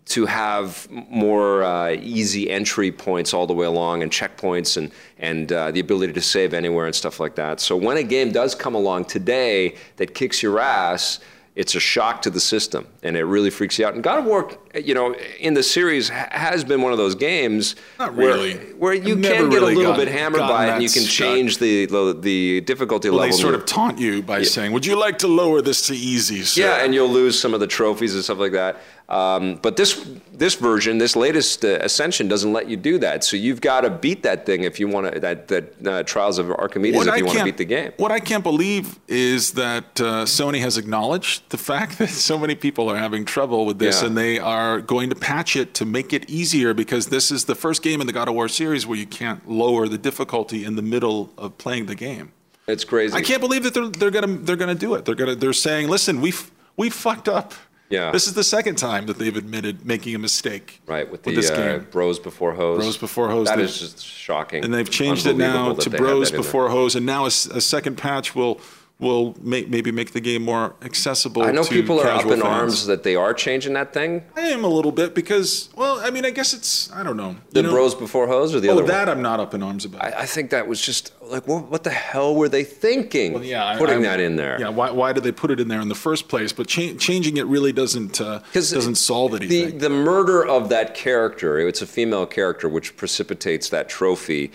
to 0.05 0.25
have 0.27 0.87
more 0.91 1.63
uh, 1.63 1.89
easy 1.99 2.49
entry 2.49 2.91
points 2.91 3.33
all 3.33 3.47
the 3.47 3.53
way 3.53 3.65
along 3.65 4.03
and 4.03 4.11
checkpoints 4.11 4.77
and, 4.77 4.91
and 5.17 5.51
uh, 5.51 5.71
the 5.71 5.79
ability 5.79 6.13
to 6.13 6.21
save 6.21 6.53
anywhere 6.53 6.85
and 6.85 6.93
stuff 6.93 7.19
like 7.19 7.33
that. 7.35 7.59
So 7.59 7.75
when 7.75 7.97
a 7.97 8.03
game 8.03 8.31
does 8.31 8.53
come 8.53 8.75
along 8.75 9.05
today 9.05 9.75
that 9.97 10.13
kicks 10.13 10.43
your 10.43 10.59
ass, 10.59 11.19
it's 11.55 11.73
a 11.73 11.79
shock 11.79 12.21
to 12.21 12.29
the 12.29 12.39
system 12.39 12.85
and 13.01 13.15
it 13.15 13.23
really 13.23 13.49
freaks 13.49 13.79
you 13.79 13.85
out. 13.87 13.93
And 13.95 14.03
God 14.03 14.19
of 14.19 14.25
War 14.25 14.51
you 14.75 14.93
know, 14.93 15.15
in 15.39 15.53
the 15.53 15.63
series 15.63 16.09
has 16.09 16.65
been 16.65 16.81
one 16.81 16.91
of 16.91 16.97
those 16.97 17.15
games 17.15 17.77
Not 17.97 18.13
where, 18.13 18.27
really. 18.27 18.57
where 18.73 18.93
you 18.93 19.15
I've 19.15 19.21
can 19.23 19.49
get 19.49 19.53
really 19.53 19.73
a 19.73 19.77
little 19.77 19.93
gotten- 19.93 20.05
bit 20.05 20.13
hammered 20.13 20.41
by 20.41 20.67
it, 20.67 20.69
and 20.71 20.83
you 20.83 20.89
can 20.89 21.05
change 21.05 21.59
the 21.59 21.85
the, 21.85 22.13
the 22.19 22.59
difficulty 22.61 23.09
Well, 23.09 23.19
they 23.19 23.27
level. 23.27 23.37
sort 23.39 23.55
of 23.55 23.65
taunt 23.65 23.99
you 23.99 24.21
by 24.21 24.43
saying, 24.43 24.73
"Would 24.73 24.85
you 24.85 24.99
like 24.99 25.17
to 25.19 25.29
lower 25.29 25.61
this 25.61 25.87
to 25.87 25.95
easy?" 25.95 26.41
Sir? 26.43 26.61
Yeah, 26.61 26.83
and 26.83 26.93
you'll 26.93 27.07
lose 27.07 27.39
some 27.39 27.53
of 27.53 27.61
the 27.61 27.67
trophies 27.67 28.13
and 28.15 28.21
stuff 28.21 28.37
like 28.37 28.51
that. 28.51 28.81
Um, 29.07 29.59
but 29.61 29.77
this 29.77 30.03
this 30.33 30.55
version, 30.55 30.97
this 30.97 31.15
latest 31.15 31.63
uh, 31.63 31.77
Ascension, 31.81 32.27
doesn't 32.27 32.51
let 32.51 32.67
you 32.67 32.75
do 32.75 32.97
that. 32.99 33.23
So 33.23 33.37
you've 33.37 33.61
got 33.61 33.81
to 33.81 33.89
beat 33.91 34.23
that 34.23 34.45
thing 34.47 34.63
if 34.63 34.79
you 34.79 34.87
want 34.87 35.13
to. 35.13 35.19
That 35.19 35.47
that 35.49 35.87
uh, 35.87 36.03
Trials 36.03 36.39
of 36.39 36.49
Archimedes, 36.49 37.05
if 37.05 37.17
you 37.17 37.25
want 37.25 37.37
to 37.37 37.43
beat 37.45 37.57
the 37.57 37.65
game. 37.65 37.91
What 37.97 38.11
I 38.11 38.19
can't 38.19 38.43
believe 38.43 38.99
is 39.07 39.51
that 39.53 40.01
uh, 40.01 40.25
Sony 40.25 40.59
has 40.61 40.77
acknowledged 40.77 41.47
the 41.49 41.57
fact 41.57 41.97
that 41.99 42.09
so 42.09 42.37
many 42.39 42.55
people 42.55 42.89
are 42.89 42.97
having 42.97 43.25
trouble 43.25 43.65
with 43.67 43.77
this, 43.77 44.01
Yeah. 44.01 44.07
and 44.07 44.17
they 44.17 44.39
are 44.39 44.81
going 44.81 45.09
to 45.11 45.15
patch 45.15 45.55
it 45.55 45.75
to 45.75 45.85
make 45.85 46.11
it 46.11 46.27
easier 46.29 46.73
because 46.73 47.07
this 47.07 47.29
is 47.29 47.45
the 47.45 47.55
first 47.55 47.83
game 47.83 48.01
in 48.01 48.07
the 48.07 48.13
God 48.13 48.27
of 48.27 48.33
War 48.33 48.47
series 48.47 48.87
where 48.87 48.97
you 48.97 49.05
can't 49.07 49.47
lower 49.47 49.87
the 49.87 49.99
difficulty 49.99 50.65
in 50.65 50.75
the 50.75 50.81
middle 50.81 51.31
of 51.37 51.57
playing 51.59 51.85
the 51.85 51.95
game. 51.95 52.31
It's 52.67 52.83
crazy. 52.83 53.15
I 53.15 53.21
can't 53.21 53.41
believe 53.41 53.61
that 53.63 53.75
they're 53.75 53.87
they're 53.89 54.09
gonna 54.09 54.37
they're 54.37 54.55
gonna 54.55 54.73
do 54.73 54.95
it. 54.95 55.05
They're 55.05 55.13
gonna 55.13 55.35
they're 55.35 55.53
saying, 55.53 55.89
listen, 55.89 56.19
we 56.21 56.33
we 56.75 56.89
fucked 56.89 57.29
up. 57.29 57.53
Yeah. 57.89 58.12
This 58.12 58.26
is 58.28 58.34
the 58.34 58.43
second 58.43 58.76
time 58.78 59.06
that 59.06 59.19
they've 59.19 59.36
admitted 59.36 59.86
making 59.86 60.15
a 60.15 60.19
mistake. 60.19 60.82
Right 60.88 61.10
with 61.10 61.24
the 61.24 61.34
this 61.36 61.52
uh, 61.52 61.56
game. 61.56 61.88
bros 61.91 62.17
before 62.19 62.54
hose. 62.54 62.78
Bros 62.80 62.98
before 62.98 63.30
hose, 63.30 63.48
That 63.48 63.60
is 63.60 63.80
just 63.80 64.04
shocking. 64.04 64.63
and 64.65 64.74
they've 64.74 64.89
changed 64.89 65.28
it 65.28 65.36
now 65.38 65.74
to 65.74 65.89
bros 65.89 66.30
that 66.30 66.36
in 66.36 66.41
there. 66.41 66.43
before 66.43 66.69
hose, 66.69 66.95
and 66.95 67.06
now 67.06 67.26
a 67.26 67.32
second 67.32 67.98
patch 67.98 68.34
will 68.36 68.60
will 68.97 69.36
make, 69.41 69.67
maybe 69.69 69.91
make 69.91 70.13
the 70.13 70.21
game 70.21 70.41
more 70.43 70.73
accessible. 70.81 71.41
I 71.43 71.51
know 71.51 71.65
people 71.65 71.99
are 71.99 72.08
up 72.08 72.23
in 72.23 72.29
fans. 72.29 72.43
arms 72.43 72.86
that 72.86 73.03
they 73.03 73.15
are 73.17 73.34
changing 73.34 73.73
that 73.73 73.93
thing. 73.93 74.23
I 74.38 74.41
am 74.47 74.63
a 74.63 74.69
little 74.69 74.93
bit 74.93 75.13
because, 75.13 75.69
well, 75.75 75.99
I 75.99 76.12
mean, 76.12 76.23
I 76.25 76.29
guess 76.29 76.53
it's 76.53 76.89
I 76.93 77.03
don't 77.03 77.17
know. 77.17 77.36
The 77.51 77.63
know- 77.63 77.71
bros 77.71 77.93
before 77.93 78.25
hoes 78.27 78.55
or 78.55 78.62
the 78.62 78.69
Oh, 78.69 78.73
other 78.73 78.84
one? 78.84 78.91
that 78.91 79.10
I'm 79.10 79.21
not 79.21 79.41
up 79.41 79.53
in 79.53 79.62
arms 79.62 79.84
about. 79.84 80.01
I, 80.01 80.21
I 80.21 80.25
think 80.25 80.49
that 80.51 80.67
was 80.69 80.79
just 80.79 81.12
like, 81.21 81.45
what, 81.45 81.69
what 81.69 81.84
the 81.84 81.89
hell 81.89 82.36
were 82.36 82.47
they 82.47 82.63
thinking? 82.63 83.34
Well, 83.34 83.43
yeah, 83.43 83.77
putting 83.77 83.99
I- 83.99 84.10
that 84.10 84.19
in 84.21 84.38
there. 84.38 84.58
Yeah, 84.62 84.69
why, 84.69 84.91
why 84.91 85.12
did 85.12 85.23
they 85.23 85.31
put 85.34 85.51
it 85.51 85.60
in 85.60 85.67
there 85.67 85.81
in 85.81 85.89
the 85.89 85.95
first 85.95 86.29
place? 86.29 86.53
But 86.53 86.67
cha- 86.67 86.93
changing 86.97 87.36
it 87.36 87.45
really 87.47 87.73
doesn't 87.73 88.21
uh, 88.21 88.39
doesn't 88.53 88.95
solve 88.95 89.31
The, 89.31 89.38
anything. 89.45 89.77
the 89.79 89.89
murder 89.89 90.45
of 90.47 90.69
that 90.69 90.95
character, 90.95 91.60
it's 91.60 91.81
a 91.81 91.88
female 91.88 92.25
character 92.25 92.69
which 92.69 92.95
precipitates 92.95 93.67
that 93.69 93.89
trophy, 93.89 94.51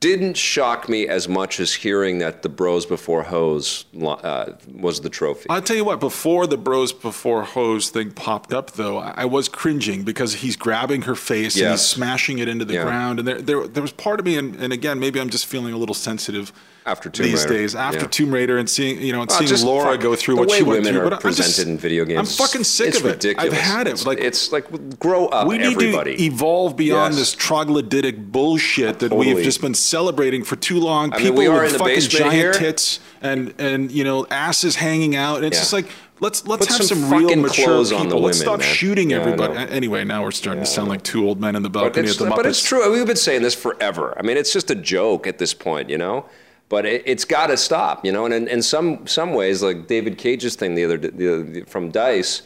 didn't 0.00 0.36
shock 0.36 0.88
me 0.88 1.06
as 1.06 1.28
much 1.28 1.60
as 1.60 1.74
hearing 1.74 2.18
that 2.18 2.42
the 2.42 2.48
bros 2.48 2.86
before 2.86 3.22
hose 3.22 3.84
uh, 4.02 4.52
was 4.72 5.00
the 5.02 5.10
trophy. 5.10 5.46
I'll 5.50 5.60
tell 5.60 5.76
you 5.76 5.84
what, 5.84 6.00
before 6.00 6.46
the 6.46 6.56
bros 6.56 6.92
before 6.92 7.42
hose 7.42 7.90
thing 7.90 8.10
popped 8.12 8.52
up, 8.54 8.72
though, 8.72 8.98
I 8.98 9.26
was 9.26 9.48
cringing 9.48 10.02
because 10.02 10.36
he's 10.36 10.56
grabbing 10.56 11.02
her 11.02 11.14
face 11.14 11.60
and 11.60 11.70
he's 11.70 11.82
smashing 11.82 12.38
it 12.38 12.48
into 12.48 12.64
the 12.64 12.74
Yeah. 12.74 12.84
ground. 12.84 13.18
And 13.18 13.28
there, 13.28 13.42
there, 13.42 13.66
there 13.68 13.82
was 13.82 13.92
part 13.92 14.20
of 14.20 14.26
me, 14.26 14.36
and, 14.38 14.56
and 14.56 14.72
again, 14.72 14.98
maybe 14.98 15.20
I'm 15.20 15.30
just 15.30 15.44
feeling 15.46 15.74
a 15.74 15.78
little 15.78 15.94
sensitive 15.94 16.50
After 16.86 17.10
Tomb 17.10 17.26
these 17.26 17.44
Raider. 17.44 17.54
days, 17.58 17.74
after 17.74 18.00
Yeah. 18.00 18.06
Tomb 18.08 18.32
Raider, 18.32 18.56
and 18.58 18.68
seeing, 18.70 19.00
you 19.02 19.12
know, 19.12 19.20
and 19.22 19.30
Well, 19.30 19.46
seeing 19.46 19.66
Laura 19.66 19.98
go 19.98 20.14
through 20.16 20.36
what 20.36 20.50
she 20.50 20.62
went 20.62 20.80
women 20.84 20.92
through. 20.94 21.00
are 21.02 21.04
but 21.04 21.12
I'm 21.14 21.18
presented 21.20 21.48
just- 21.48 21.66
in 21.68 21.78
video 21.78 22.04
games. 22.06 22.18
I'm 22.18 22.46
fucking 22.46 22.64
sick 22.64 22.88
it's 22.88 23.00
of 23.00 23.06
it. 23.06 23.10
ridiculous. 23.22 23.52
I've 23.52 23.58
had 23.58 23.86
it. 23.86 23.90
It's 23.90 24.06
like, 24.06 24.18
it's 24.18 24.50
like 24.52 24.98
grow 24.98 25.26
up, 25.26 25.46
we 25.48 25.58
need 25.58 25.72
everybody. 25.72 26.16
to 26.16 26.22
evolve 26.22 26.74
beyond 26.76 27.14
Yes. 27.14 27.20
this 27.20 27.34
troglodytic 27.36 28.32
bullshit 28.32 28.98
that 29.00 29.10
Totally. 29.10 29.34
we've 29.34 29.44
just 29.44 29.60
been 29.60 29.73
celebrating 29.74 30.44
for 30.44 30.56
too 30.56 30.78
long. 30.80 31.12
I 31.12 31.18
mean, 31.18 31.26
People 31.34 31.52
with 31.52 31.72
in 31.72 31.78
fucking 31.78 32.00
giant 32.00 32.34
here. 32.34 32.52
tits 32.52 33.00
and 33.22 33.54
and 33.58 33.90
you 33.92 34.04
know 34.04 34.26
asses 34.30 34.76
hanging 34.76 35.16
out. 35.16 35.36
And 35.38 35.46
it's 35.46 35.56
Yeah. 35.56 35.60
just 35.62 35.72
like 35.72 35.86
let's 36.20 36.46
let's 36.46 36.66
Put 36.66 36.76
have 36.78 36.86
some 36.86 36.98
some, 37.00 37.12
real 37.18 37.36
mature 37.36 37.82
people. 37.84 37.96
on 37.98 38.08
the 38.08 38.16
let's 38.16 38.38
women, 38.38 38.46
stop 38.48 38.58
man. 38.60 38.74
shooting 38.74 39.10
Yeah, 39.10 39.18
everybody. 39.20 39.56
Anyway, 39.72 40.04
now 40.04 40.22
we're 40.22 40.30
starting 40.30 40.62
to 40.62 40.68
sound 40.70 40.88
like 40.88 41.02
two 41.02 41.26
old 41.26 41.40
men 41.40 41.56
in 41.56 41.62
the 41.62 41.70
But 41.70 41.80
balcony 41.84 42.08
it's, 42.08 42.20
at 42.20 42.24
the 42.24 42.30
Muppets. 42.30 42.36
but 42.36 42.46
it's 42.46 42.62
true. 42.62 42.90
We've 42.92 43.06
been 43.06 43.16
saying 43.16 43.42
this 43.42 43.54
forever. 43.54 44.14
I 44.18 44.22
mean, 44.22 44.36
it's 44.36 44.52
just 44.52 44.70
a 44.70 44.74
joke 44.74 45.26
at 45.26 45.38
this 45.38 45.54
point, 45.54 45.90
you 45.90 45.98
know. 45.98 46.26
But 46.70 46.86
it, 46.86 47.02
it's 47.04 47.24
got 47.26 47.48
to 47.48 47.56
stop, 47.56 48.04
you 48.06 48.10
know. 48.12 48.24
And 48.24 48.32
in, 48.34 48.48
in 48.48 48.62
some 48.62 49.06
some 49.06 49.34
ways, 49.34 49.62
like 49.62 49.86
David 49.86 50.16
Cage's 50.18 50.56
thing 50.56 50.74
the 50.74 50.84
other 50.84 50.96
the, 50.98 51.64
from 51.66 51.90
Dice, 51.90 52.42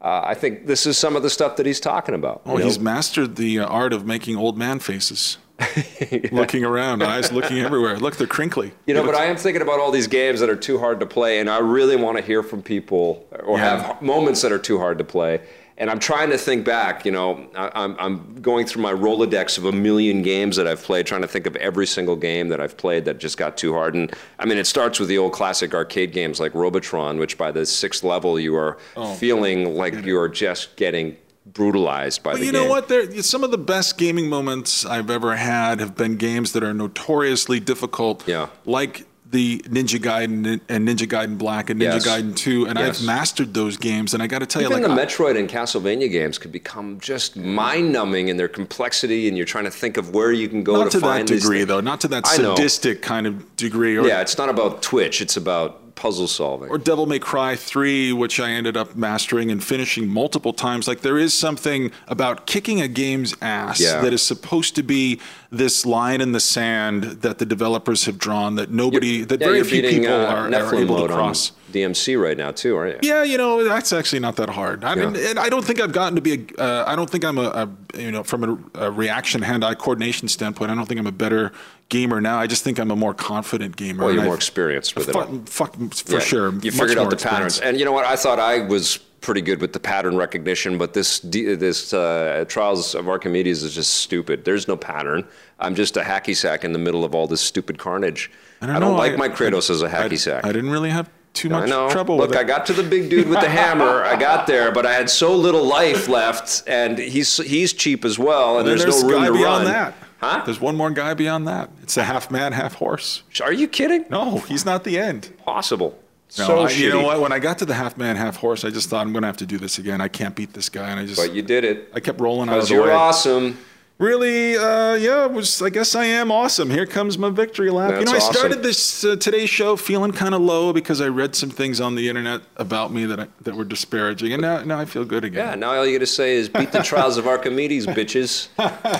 uh, 0.00 0.20
I 0.24 0.34
think 0.34 0.66
this 0.66 0.86
is 0.86 0.96
some 0.96 1.16
of 1.16 1.22
the 1.24 1.30
stuff 1.30 1.56
that 1.56 1.66
he's 1.66 1.80
talking 1.80 2.14
about. 2.14 2.42
Oh, 2.46 2.52
you 2.52 2.58
know? 2.60 2.64
he's 2.66 2.78
mastered 2.78 3.34
the 3.36 3.58
uh, 3.60 3.66
art 3.66 3.92
of 3.92 4.06
making 4.06 4.36
old 4.36 4.56
man 4.56 4.78
faces. 4.78 5.38
Looking 6.32 6.64
around, 6.64 7.02
eyes 7.02 7.32
looking 7.32 7.58
everywhere. 7.58 7.98
Look, 7.98 8.16
they're 8.16 8.26
crinkly. 8.26 8.72
You 8.86 8.94
know, 8.94 9.04
but 9.04 9.14
I 9.14 9.26
am 9.26 9.36
thinking 9.36 9.62
about 9.62 9.80
all 9.80 9.90
these 9.90 10.06
games 10.06 10.40
that 10.40 10.48
are 10.48 10.56
too 10.56 10.78
hard 10.78 11.00
to 11.00 11.06
play, 11.06 11.38
and 11.40 11.50
I 11.50 11.58
really 11.58 11.96
want 11.96 12.16
to 12.18 12.22
hear 12.24 12.42
from 12.42 12.62
people 12.62 13.26
or 13.44 13.58
Yeah. 13.58 13.82
have 13.82 14.02
moments 14.02 14.42
that 14.42 14.52
are 14.52 14.58
too 14.58 14.78
hard 14.78 14.98
to 14.98 15.04
play. 15.04 15.40
And 15.78 15.90
I'm 15.90 15.98
trying 15.98 16.30
to 16.30 16.38
think 16.38 16.64
back. 16.64 17.04
You 17.04 17.12
know, 17.12 17.48
I, 17.54 17.70
I'm, 17.74 17.96
I'm 17.98 18.40
going 18.40 18.64
through 18.64 18.80
my 18.80 18.94
Rolodex 18.94 19.58
of 19.58 19.66
a 19.66 19.72
million 19.72 20.22
games 20.22 20.56
that 20.56 20.66
I've 20.66 20.82
played, 20.82 21.04
trying 21.04 21.20
to 21.20 21.28
think 21.28 21.46
of 21.46 21.54
every 21.56 21.86
single 21.86 22.16
game 22.16 22.48
that 22.48 22.62
I've 22.62 22.78
played 22.78 23.04
that 23.04 23.18
just 23.18 23.36
got 23.36 23.58
too 23.58 23.74
hard. 23.74 23.94
And 23.94 24.10
I 24.38 24.46
mean, 24.46 24.56
it 24.56 24.66
starts 24.66 24.98
with 24.98 25.10
the 25.10 25.18
old 25.18 25.32
classic 25.34 25.74
arcade 25.74 26.12
games 26.12 26.40
like 26.40 26.54
Robotron, 26.54 27.18
which 27.18 27.36
by 27.36 27.52
the 27.52 27.66
sixth 27.66 28.02
level 28.04 28.40
you 28.40 28.56
are 28.56 28.78
oh, 28.96 29.12
feeling 29.16 29.74
like 29.76 30.02
you 30.06 30.18
are 30.18 30.30
just 30.30 30.76
getting 30.76 31.18
brutalized 31.52 32.22
by 32.22 32.32
But 32.32 32.40
the 32.40 32.46
you 32.46 32.52
game. 32.52 32.62
know 32.64 32.68
what? 32.68 32.88
There, 32.88 33.10
some 33.22 33.44
of 33.44 33.50
the 33.50 33.58
best 33.58 33.96
gaming 33.98 34.28
moments 34.28 34.84
I've 34.84 35.10
ever 35.10 35.36
had 35.36 35.80
have 35.80 35.96
been 35.96 36.16
games 36.16 36.52
that 36.52 36.62
are 36.62 36.74
notoriously 36.74 37.60
difficult. 37.60 38.26
Yeah. 38.26 38.48
Like 38.64 39.06
the 39.28 39.58
Ninja 39.68 39.98
Gaiden 39.98 40.60
and 40.68 40.86
Ninja 40.88 41.06
Gaiden 41.06 41.36
Black 41.36 41.68
and 41.68 41.80
Ninja 41.80 41.94
Yes. 41.94 42.06
Gaiden 42.06 42.36
2, 42.36 42.66
and 42.66 42.78
Yes. 42.78 43.00
I've 43.00 43.06
mastered 43.06 43.54
those 43.54 43.76
games. 43.76 44.14
And 44.14 44.22
I 44.22 44.28
got 44.28 44.38
to 44.38 44.46
tell 44.46 44.62
Even 44.62 44.76
you, 44.76 44.82
the 44.84 44.88
like, 44.88 44.98
I- 45.00 45.04
Metroid 45.04 45.36
and 45.38 45.48
Castlevania 45.48 46.10
games 46.10 46.38
could 46.38 46.52
become 46.52 47.00
just 47.00 47.36
mind-numbing 47.36 48.28
in 48.28 48.36
their 48.36 48.46
complexity, 48.48 49.26
and 49.26 49.36
you're 49.36 49.44
trying 49.46 49.64
to 49.64 49.70
think 49.70 49.96
of 49.96 50.14
where 50.14 50.30
you 50.30 50.48
can 50.48 50.62
go 50.62 50.74
not 50.76 50.84
to, 50.84 50.90
to 50.90 50.98
that 51.00 51.06
find 51.06 51.28
these 51.28 51.42
degree, 51.42 51.64
though, 51.64 51.80
not 51.80 52.00
to 52.02 52.08
that 52.08 52.26
sadistic 52.26 53.02
kind 53.02 53.26
of 53.26 53.56
degree. 53.56 53.96
Or, 53.96 54.06
Yeah, 54.06 54.20
it's 54.20 54.38
not 54.38 54.48
about 54.48 54.80
Twitch; 54.80 55.20
it's 55.20 55.36
about 55.36 55.80
puzzle 55.96 56.28
solving. 56.28 56.68
or 56.68 56.78
Devil 56.78 57.06
May 57.06 57.18
Cry 57.18 57.56
3, 57.56 58.12
which 58.12 58.38
I 58.38 58.50
ended 58.50 58.76
up 58.76 58.94
mastering 58.94 59.50
and 59.50 59.64
finishing 59.64 60.06
multiple 60.06 60.52
times. 60.52 60.86
Like 60.86 61.00
there 61.00 61.18
is 61.18 61.34
something 61.34 61.90
about 62.06 62.46
kicking 62.46 62.80
a 62.80 62.86
game's 62.86 63.34
ass 63.42 63.80
Yeah. 63.80 64.00
that 64.02 64.12
is 64.12 64.22
supposed 64.22 64.76
to 64.76 64.82
be 64.84 65.20
this 65.50 65.84
line 65.84 66.20
in 66.20 66.32
the 66.32 66.40
sand 66.40 67.02
that 67.22 67.38
the 67.38 67.46
developers 67.46 68.04
have 68.04 68.18
drawn 68.18 68.54
that 68.56 68.70
nobody, 68.70 69.24
that 69.24 69.40
yeah, 69.40 69.46
very 69.48 69.64
few 69.64 69.82
beating 69.82 70.02
people 70.02 70.14
uh, 70.14 70.26
are, 70.26 70.54
are 70.54 70.74
able 70.76 70.96
to 70.98 71.02
on 71.04 71.08
cross. 71.08 71.52
DMC 71.76 72.20
right 72.20 72.36
now 72.36 72.50
too, 72.52 72.76
aren't 72.76 73.02
you? 73.04 73.08
Yeah, 73.10 73.22
you 73.22 73.36
know 73.38 73.64
that's 73.64 73.92
actually 73.92 74.20
not 74.20 74.36
that 74.36 74.48
hard. 74.50 74.84
I 74.84 74.94
mean, 74.94 75.14
and 75.16 75.38
I 75.38 75.48
don't 75.48 75.64
think 75.64 75.80
I've 75.80 75.92
gotten 75.92 76.14
to 76.16 76.20
be 76.22 76.32
a. 76.58 76.62
Uh, 76.62 76.84
I 76.86 76.96
don't 76.96 77.08
think 77.10 77.24
I'm 77.24 77.38
a, 77.38 77.68
a 77.94 78.00
you 78.00 78.10
know 78.10 78.22
from 78.22 78.44
a, 78.74 78.86
a 78.86 78.90
reaction 78.90 79.42
hand-eye 79.42 79.74
coordination 79.74 80.28
standpoint. 80.28 80.70
I 80.70 80.74
don't 80.74 80.86
think 80.86 81.00
I'm 81.00 81.06
a 81.06 81.12
better 81.12 81.52
gamer 81.88 82.20
now. 82.20 82.38
I 82.38 82.46
just 82.46 82.64
think 82.64 82.78
I'm 82.78 82.90
a 82.90 82.96
more 82.96 83.14
confident 83.14 83.76
gamer. 83.76 84.04
Well, 84.04 84.12
you're 84.12 84.20
And 84.20 84.26
more 84.26 84.34
I've- 84.34 84.38
experienced 84.40 84.96
with 84.96 85.08
it. 85.08 85.16
all. 85.16 85.24
Fuck, 85.46 85.74
fuck 85.76 85.94
for 85.94 86.12
Yeah, 86.14 86.18
sure. 86.20 86.54
You 86.60 86.70
figured 86.70 86.98
out 86.98 87.10
the 87.10 87.16
patterns, 87.16 87.60
and 87.60 87.78
you 87.78 87.84
know 87.84 87.92
what? 87.92 88.04
I 88.04 88.16
thought 88.16 88.38
I 88.40 88.60
was 88.60 88.98
pretty 89.22 89.40
good 89.40 89.60
with 89.60 89.72
the 89.72 89.80
pattern 89.80 90.16
recognition, 90.16 90.78
but 90.78 90.94
this 90.94 91.18
this 91.20 91.92
uh, 91.92 92.44
Trials 92.48 92.94
of 92.94 93.08
Archimedes 93.08 93.62
is 93.62 93.74
just 93.74 93.94
stupid. 93.96 94.44
There's 94.44 94.68
no 94.68 94.76
pattern. 94.76 95.24
I'm 95.58 95.74
just 95.74 95.96
a 95.96 96.02
hacky 96.02 96.36
sack 96.36 96.64
in 96.64 96.72
the 96.72 96.78
middle 96.78 97.04
of 97.04 97.14
all 97.14 97.26
this 97.26 97.40
stupid 97.40 97.78
carnage. 97.78 98.30
I 98.60 98.66
don't, 98.66 98.80
know, 98.80 98.94
like 98.94 99.12
I- 99.12 99.16
my 99.16 99.28
Kratos 99.28 99.68
as 99.70 99.82
a 99.82 99.88
hacky 99.88 100.12
I, 100.12 100.16
sack. 100.16 100.44
I 100.44 100.52
didn't 100.52 100.70
really 100.70 100.90
have 100.90 101.10
too 101.36 101.48
I 101.48 101.60
much 101.60 101.68
know. 101.68 101.88
trouble 101.90 102.16
Look, 102.16 102.30
with 102.30 102.38
it. 102.38 102.40
I 102.40 102.44
got 102.44 102.66
to 102.66 102.72
the 102.72 102.82
big 102.82 103.08
dude 103.10 103.28
with 103.28 103.40
the 103.40 103.48
hammer. 103.60 104.02
I 104.02 104.16
got 104.16 104.46
there, 104.48 104.72
but 104.72 104.84
I 104.86 104.92
had 104.94 105.08
so 105.08 105.36
little 105.36 105.64
life 105.64 106.08
left, 106.08 106.64
and 106.66 106.98
he's 106.98 107.36
he's 107.36 107.72
cheap 107.72 108.04
as 108.04 108.18
well, 108.18 108.58
and 108.58 108.66
Then 108.68 108.78
there's, 108.78 109.02
no 109.04 109.08
room 109.08 109.20
guy 109.22 109.26
to 109.28 109.32
beyond 109.32 109.64
run. 109.64 109.72
that. 109.72 109.94
Huh? 110.18 110.42
There's 110.46 110.58
one 110.60 110.76
more 110.76 110.90
guy 110.90 111.12
beyond 111.14 111.46
that. 111.46 111.70
It's 111.82 111.96
a 111.98 112.02
half 112.02 112.30
man, 112.30 112.52
half 112.52 112.74
horse. 112.74 113.22
Are 113.42 113.52
you 113.52 113.68
kidding? 113.68 114.06
No, 114.10 114.38
he's 114.38 114.64
not 114.64 114.82
the 114.84 114.98
end. 114.98 115.30
Possible. 115.44 115.98
No, 116.38 116.46
so 116.46 116.60
I- 116.62 116.70
you 116.70 116.88
know 116.88 117.02
what? 117.02 117.20
When 117.20 117.32
I 117.32 117.38
got 117.38 117.58
to 117.58 117.66
the 117.66 117.74
half 117.74 117.96
man, 117.98 118.16
half 118.16 118.36
horse, 118.36 118.64
I 118.64 118.70
just 118.70 118.88
thought 118.88 119.06
I'm 119.06 119.12
going 119.12 119.22
to 119.22 119.28
have 119.28 119.36
to 119.36 119.46
do 119.46 119.58
this 119.58 119.78
again. 119.78 120.00
I 120.00 120.08
can't 120.08 120.34
beat 120.34 120.54
this 120.54 120.68
guy, 120.70 120.88
and 120.90 120.98
I 120.98 121.04
just 121.06 121.20
But 121.20 121.34
you 121.34 121.42
did 121.42 121.64
it. 121.64 121.90
I 121.94 122.00
kept 122.00 122.18
rolling 122.20 122.48
out 122.48 122.54
of 122.54 122.56
Because 122.56 122.68
the 122.70 122.74
you're 122.76 122.84
way. 122.86 122.92
awesome. 122.92 123.58
Really, 123.98 124.58
uh, 124.58 124.92
yeah, 124.96 125.24
was. 125.24 125.62
I 125.62 125.70
guess 125.70 125.94
I 125.94 126.04
am 126.04 126.30
awesome. 126.30 126.68
Here 126.68 126.84
comes 126.84 127.16
my 127.16 127.30
victory 127.30 127.70
lap. 127.70 127.92
you 127.92 127.96
That's 128.00 128.06
know, 128.10 128.12
I 128.12 128.16
awesome. 128.20 128.34
started 128.34 128.62
this 128.62 129.02
uh, 129.04 129.16
today's 129.16 129.48
show 129.48 129.74
feeling 129.74 130.12
kind 130.12 130.34
of 130.34 130.42
low 130.42 130.74
because 130.74 131.00
I 131.00 131.08
read 131.08 131.34
some 131.34 131.48
things 131.48 131.80
on 131.80 131.94
the 131.94 132.06
internet 132.10 132.42
about 132.58 132.92
me 132.92 133.06
that 133.06 133.18
I, 133.20 133.28
that 133.40 133.54
were 133.54 133.64
disparaging, 133.64 134.34
and 134.34 134.42
now 134.42 134.62
now 134.64 134.78
I 134.78 134.84
feel 134.84 135.06
good 135.06 135.24
again. 135.24 135.48
Yeah, 135.48 135.54
now 135.54 135.70
all 135.78 135.86
you 135.86 135.96
got 135.98 136.00
to 136.00 136.06
say 136.06 136.34
is 136.36 136.50
beat 136.50 136.72
the 136.72 136.82
trials 136.82 137.16
of 137.16 137.26
Archimedes, 137.26 137.86
bitches. 137.86 138.48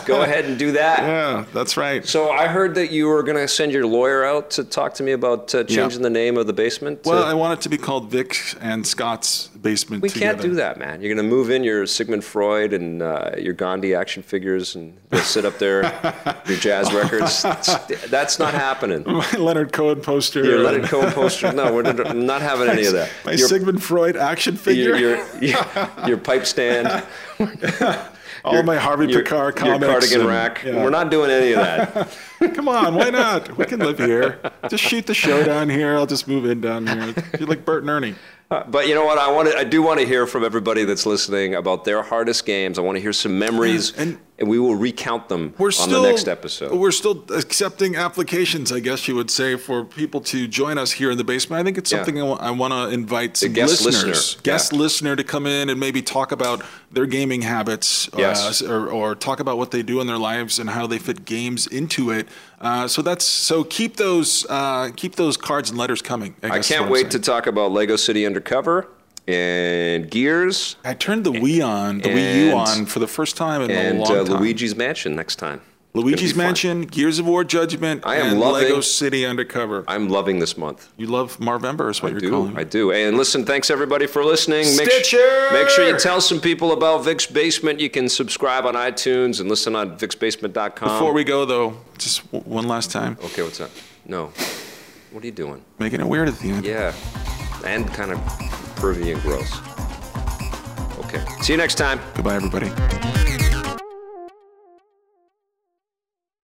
Go 0.06 0.22
ahead 0.22 0.46
and 0.46 0.58
do 0.58 0.72
that. 0.72 1.00
Yeah, 1.00 1.44
that's 1.52 1.76
right. 1.76 2.06
So 2.06 2.30
I 2.30 2.46
heard 2.46 2.74
that 2.76 2.90
you 2.90 3.06
were 3.08 3.22
going 3.22 3.36
to 3.36 3.48
send 3.48 3.72
your 3.72 3.84
lawyer 3.84 4.24
out 4.24 4.50
to 4.52 4.64
talk 4.64 4.94
to 4.94 5.02
me 5.02 5.12
about 5.12 5.54
uh, 5.54 5.64
changing 5.64 6.00
the 6.00 6.08
name 6.10 6.38
of 6.38 6.46
the 6.46 6.54
basement. 6.54 7.02
to- 7.04 7.10
Well, 7.10 7.22
I 7.24 7.34
want 7.34 7.58
it 7.58 7.62
to 7.64 7.68
be 7.68 7.76
called 7.76 8.10
Vic 8.10 8.34
and 8.62 8.86
Scott's 8.86 9.48
basement. 9.48 10.02
We 10.02 10.08
together. 10.08 10.32
can't 10.40 10.42
do 10.42 10.54
that, 10.54 10.78
man. 10.78 11.02
You're 11.02 11.14
going 11.14 11.22
to 11.28 11.30
move 11.36 11.50
in 11.50 11.64
your 11.64 11.86
Sigmund 11.86 12.24
Freud 12.24 12.72
and 12.72 13.02
uh, 13.02 13.32
your 13.36 13.52
Gandhi 13.52 13.94
action 13.94 14.22
figures 14.22 14.74
and 14.74 14.85
they'll 15.10 15.20
sit 15.20 15.44
up 15.44 15.58
there, 15.58 15.82
your 16.46 16.58
jazz 16.58 16.92
records. 16.92 17.42
That's, 17.42 18.38
not 18.38 18.54
happening. 18.54 19.04
My 19.06 19.30
Leonard 19.32 19.72
Cohen 19.72 20.00
poster. 20.00 20.44
Your 20.44 20.60
Leonard 20.60 20.84
Cohen 20.84 21.12
poster. 21.12 21.52
No, 21.52 21.72
we're 21.72 21.82
not 21.82 22.42
having 22.42 22.68
any 22.68 22.86
of 22.86 22.92
that. 22.92 23.10
My 23.24 23.32
your, 23.32 23.48
Sigmund 23.48 23.82
Freud 23.82 24.16
action 24.16 24.56
figure. 24.56 24.96
Your, 24.96 25.16
your, 25.16 25.42
your, 25.42 25.90
your 26.08 26.18
pipe 26.18 26.46
stand. 26.46 27.04
All 28.44 28.54
your, 28.54 28.62
my 28.62 28.76
Harvey 28.76 29.06
your, 29.08 29.22
Pekar 29.22 29.30
your 29.30 29.52
comics. 29.52 29.86
cardigan 29.86 30.20
and- 30.20 30.28
rack. 30.28 30.62
yeah. 30.62 30.82
We're 30.84 30.90
not 30.90 31.10
doing 31.10 31.30
any 31.30 31.52
of 31.52 31.58
that. 31.60 32.16
Come 32.54 32.68
on, 32.68 32.94
why 32.94 33.10
not? 33.10 33.56
We 33.56 33.64
can 33.64 33.80
live 33.80 33.98
here. 33.98 34.38
Just 34.68 34.84
shoot 34.84 35.06
the 35.06 35.14
show 35.14 35.42
down 35.42 35.68
here. 35.68 35.96
I'll 35.96 36.06
just 36.06 36.28
move 36.28 36.44
in 36.44 36.60
down 36.60 36.86
here. 36.86 37.14
You're 37.38 37.48
like 37.48 37.64
Bert 37.64 37.82
and 37.82 37.90
Ernie. 37.90 38.14
Uh, 38.48 38.62
But 38.68 38.86
you 38.86 38.94
know 38.94 39.04
what? 39.04 39.18
I 39.18 39.32
want 39.32 39.48
to, 39.50 39.58
I 39.58 39.64
do 39.64 39.82
want 39.82 39.98
to 39.98 40.06
hear 40.06 40.26
from 40.28 40.44
everybody 40.44 40.84
that's 40.84 41.06
listening 41.06 41.56
about 41.56 41.84
their 41.84 42.02
hardest 42.04 42.46
games. 42.46 42.78
I 42.78 42.82
want 42.82 42.94
to 42.96 43.02
hear 43.02 43.12
some 43.12 43.36
memories, 43.38 43.92
And- 43.98 44.18
and, 44.38 44.48
we 44.48 44.58
will 44.58 44.76
recount 44.76 45.28
them 45.28 45.54
We're 45.58 45.68
on 45.68 45.72
still 45.72 46.02
the 46.02 46.08
next 46.08 46.28
episode. 46.28 46.72
We're 46.72 46.90
still 46.92 47.24
accepting 47.34 47.96
applications, 47.96 48.70
I 48.72 48.80
guess 48.80 49.08
you 49.08 49.14
would 49.14 49.30
say, 49.30 49.56
for 49.56 49.84
people 49.84 50.20
to 50.22 50.46
join 50.46 50.78
us 50.78 50.92
here 50.92 51.10
in 51.10 51.18
the 51.18 51.24
basement. 51.24 51.60
I 51.60 51.64
think 51.64 51.78
it's 51.78 51.90
Yeah. 51.90 51.98
something 51.98 52.20
I 52.22 52.50
want 52.50 52.72
to 52.72 52.88
invite 52.94 53.36
some 53.36 53.52
guest 53.52 53.84
listeners, 53.84 54.04
listener. 54.06 54.40
guest 54.42 54.72
Yeah. 54.72 54.78
listener, 54.78 55.16
to 55.16 55.24
come 55.24 55.46
in 55.46 55.70
and 55.70 55.80
maybe 55.80 56.02
talk 56.02 56.32
about 56.32 56.62
their 56.92 57.06
gaming 57.06 57.42
habits, 57.42 58.08
Yes. 58.16 58.62
uh, 58.62 58.66
or, 58.70 58.88
or 58.88 59.14
talk 59.14 59.40
about 59.40 59.58
what 59.58 59.70
they 59.70 59.82
do 59.82 60.00
in 60.00 60.06
their 60.06 60.18
lives 60.18 60.58
and 60.58 60.70
how 60.70 60.86
they 60.86 60.98
fit 60.98 61.24
games 61.24 61.66
into 61.66 62.10
it. 62.10 62.28
Uh, 62.60 62.88
so 62.88 63.02
that's 63.02 63.24
so 63.24 63.64
keep 63.64 63.96
those 63.96 64.46
uh, 64.48 64.90
keep 64.96 65.16
those 65.16 65.36
cards 65.36 65.70
and 65.70 65.78
letters 65.78 66.00
coming. 66.02 66.34
I, 66.42 66.50
I 66.56 66.58
can't 66.60 66.90
wait 66.90 67.10
to 67.10 67.18
talk 67.18 67.46
about 67.46 67.72
Lego 67.72 67.96
City 67.96 68.24
Undercover 68.24 68.88
and 69.28 70.10
Gears 70.10 70.76
I 70.84 70.94
turned 70.94 71.24
the 71.24 71.32
Wii 71.32 71.66
on, 71.66 71.98
the 71.98 72.10
Wii 72.10 72.46
U 72.50 72.52
on 72.56 72.86
for 72.86 72.98
the 73.00 73.08
first 73.08 73.36
time 73.36 73.62
in 73.62 73.70
and 73.70 73.98
a 73.98 74.00
long 74.02 74.16
uh, 74.18 74.24
time. 74.24 74.40
Luigi's 74.42 74.76
Mansion 74.76 75.14
next 75.16 75.36
time. 75.36 75.60
Luigi's 75.94 76.32
be 76.34 76.36
fun. 76.36 76.46
Mansion, 76.48 76.82
Gears 76.82 77.18
of 77.18 77.26
War 77.26 77.42
Judgment, 77.42 78.02
I 78.04 78.16
am 78.16 78.32
and 78.32 78.40
loving- 78.40 78.64
Lego 78.68 78.82
City 78.82 79.24
Undercover. 79.24 79.82
I'm 79.88 80.10
loving 80.10 80.40
this 80.40 80.58
month. 80.58 80.92
You 80.98 81.06
love 81.06 81.38
Marvember 81.38 81.90
is 81.90 82.02
what 82.02 82.10
I 82.10 82.12
you're 82.12 82.20
do. 82.20 82.30
calling 82.30 82.58
I 82.58 82.64
do. 82.64 82.92
And 82.92 83.16
listen, 83.16 83.46
thanks 83.46 83.70
everybody 83.70 84.06
for 84.06 84.22
listening. 84.22 84.64
Make, 84.76 84.90
Stitcher! 84.90 85.48
make 85.54 85.70
sure 85.70 85.88
you 85.88 85.98
tell 85.98 86.20
some 86.20 86.38
people 86.38 86.72
about 86.72 87.02
Vic's 87.02 87.24
Basement. 87.24 87.80
You 87.80 87.88
can 87.88 88.10
subscribe 88.10 88.66
on 88.66 88.74
iTunes 88.74 89.40
and 89.40 89.48
listen 89.48 89.74
on 89.74 89.96
vicsbasement.com. 89.96 90.86
Before 90.86 91.14
we 91.14 91.24
go, 91.24 91.46
though, 91.46 91.78
just 91.96 92.30
w- 92.30 92.44
one 92.44 92.68
last 92.68 92.90
time, 92.90 93.16
Okay, 93.24 93.42
what's 93.42 93.62
up? 93.62 93.70
No. 94.06 94.26
What 95.12 95.22
are 95.24 95.26
you 95.26 95.32
doing? 95.32 95.64
making 95.78 96.00
it 96.02 96.06
weird 96.06 96.28
at 96.28 96.38
the 96.40 96.50
end. 96.50 96.66
Yeah. 96.66 96.92
And 97.64 97.86
kind 97.94 98.12
of 98.12 98.18
pervy 98.76 99.12
and 99.12 99.22
gross. 99.22 99.52
Okay. 101.06 101.24
See 101.42 101.52
you 101.52 101.56
next 101.56 101.74
time. 101.76 102.00
Goodbye, 102.14 102.36
everybody. 102.36 103.25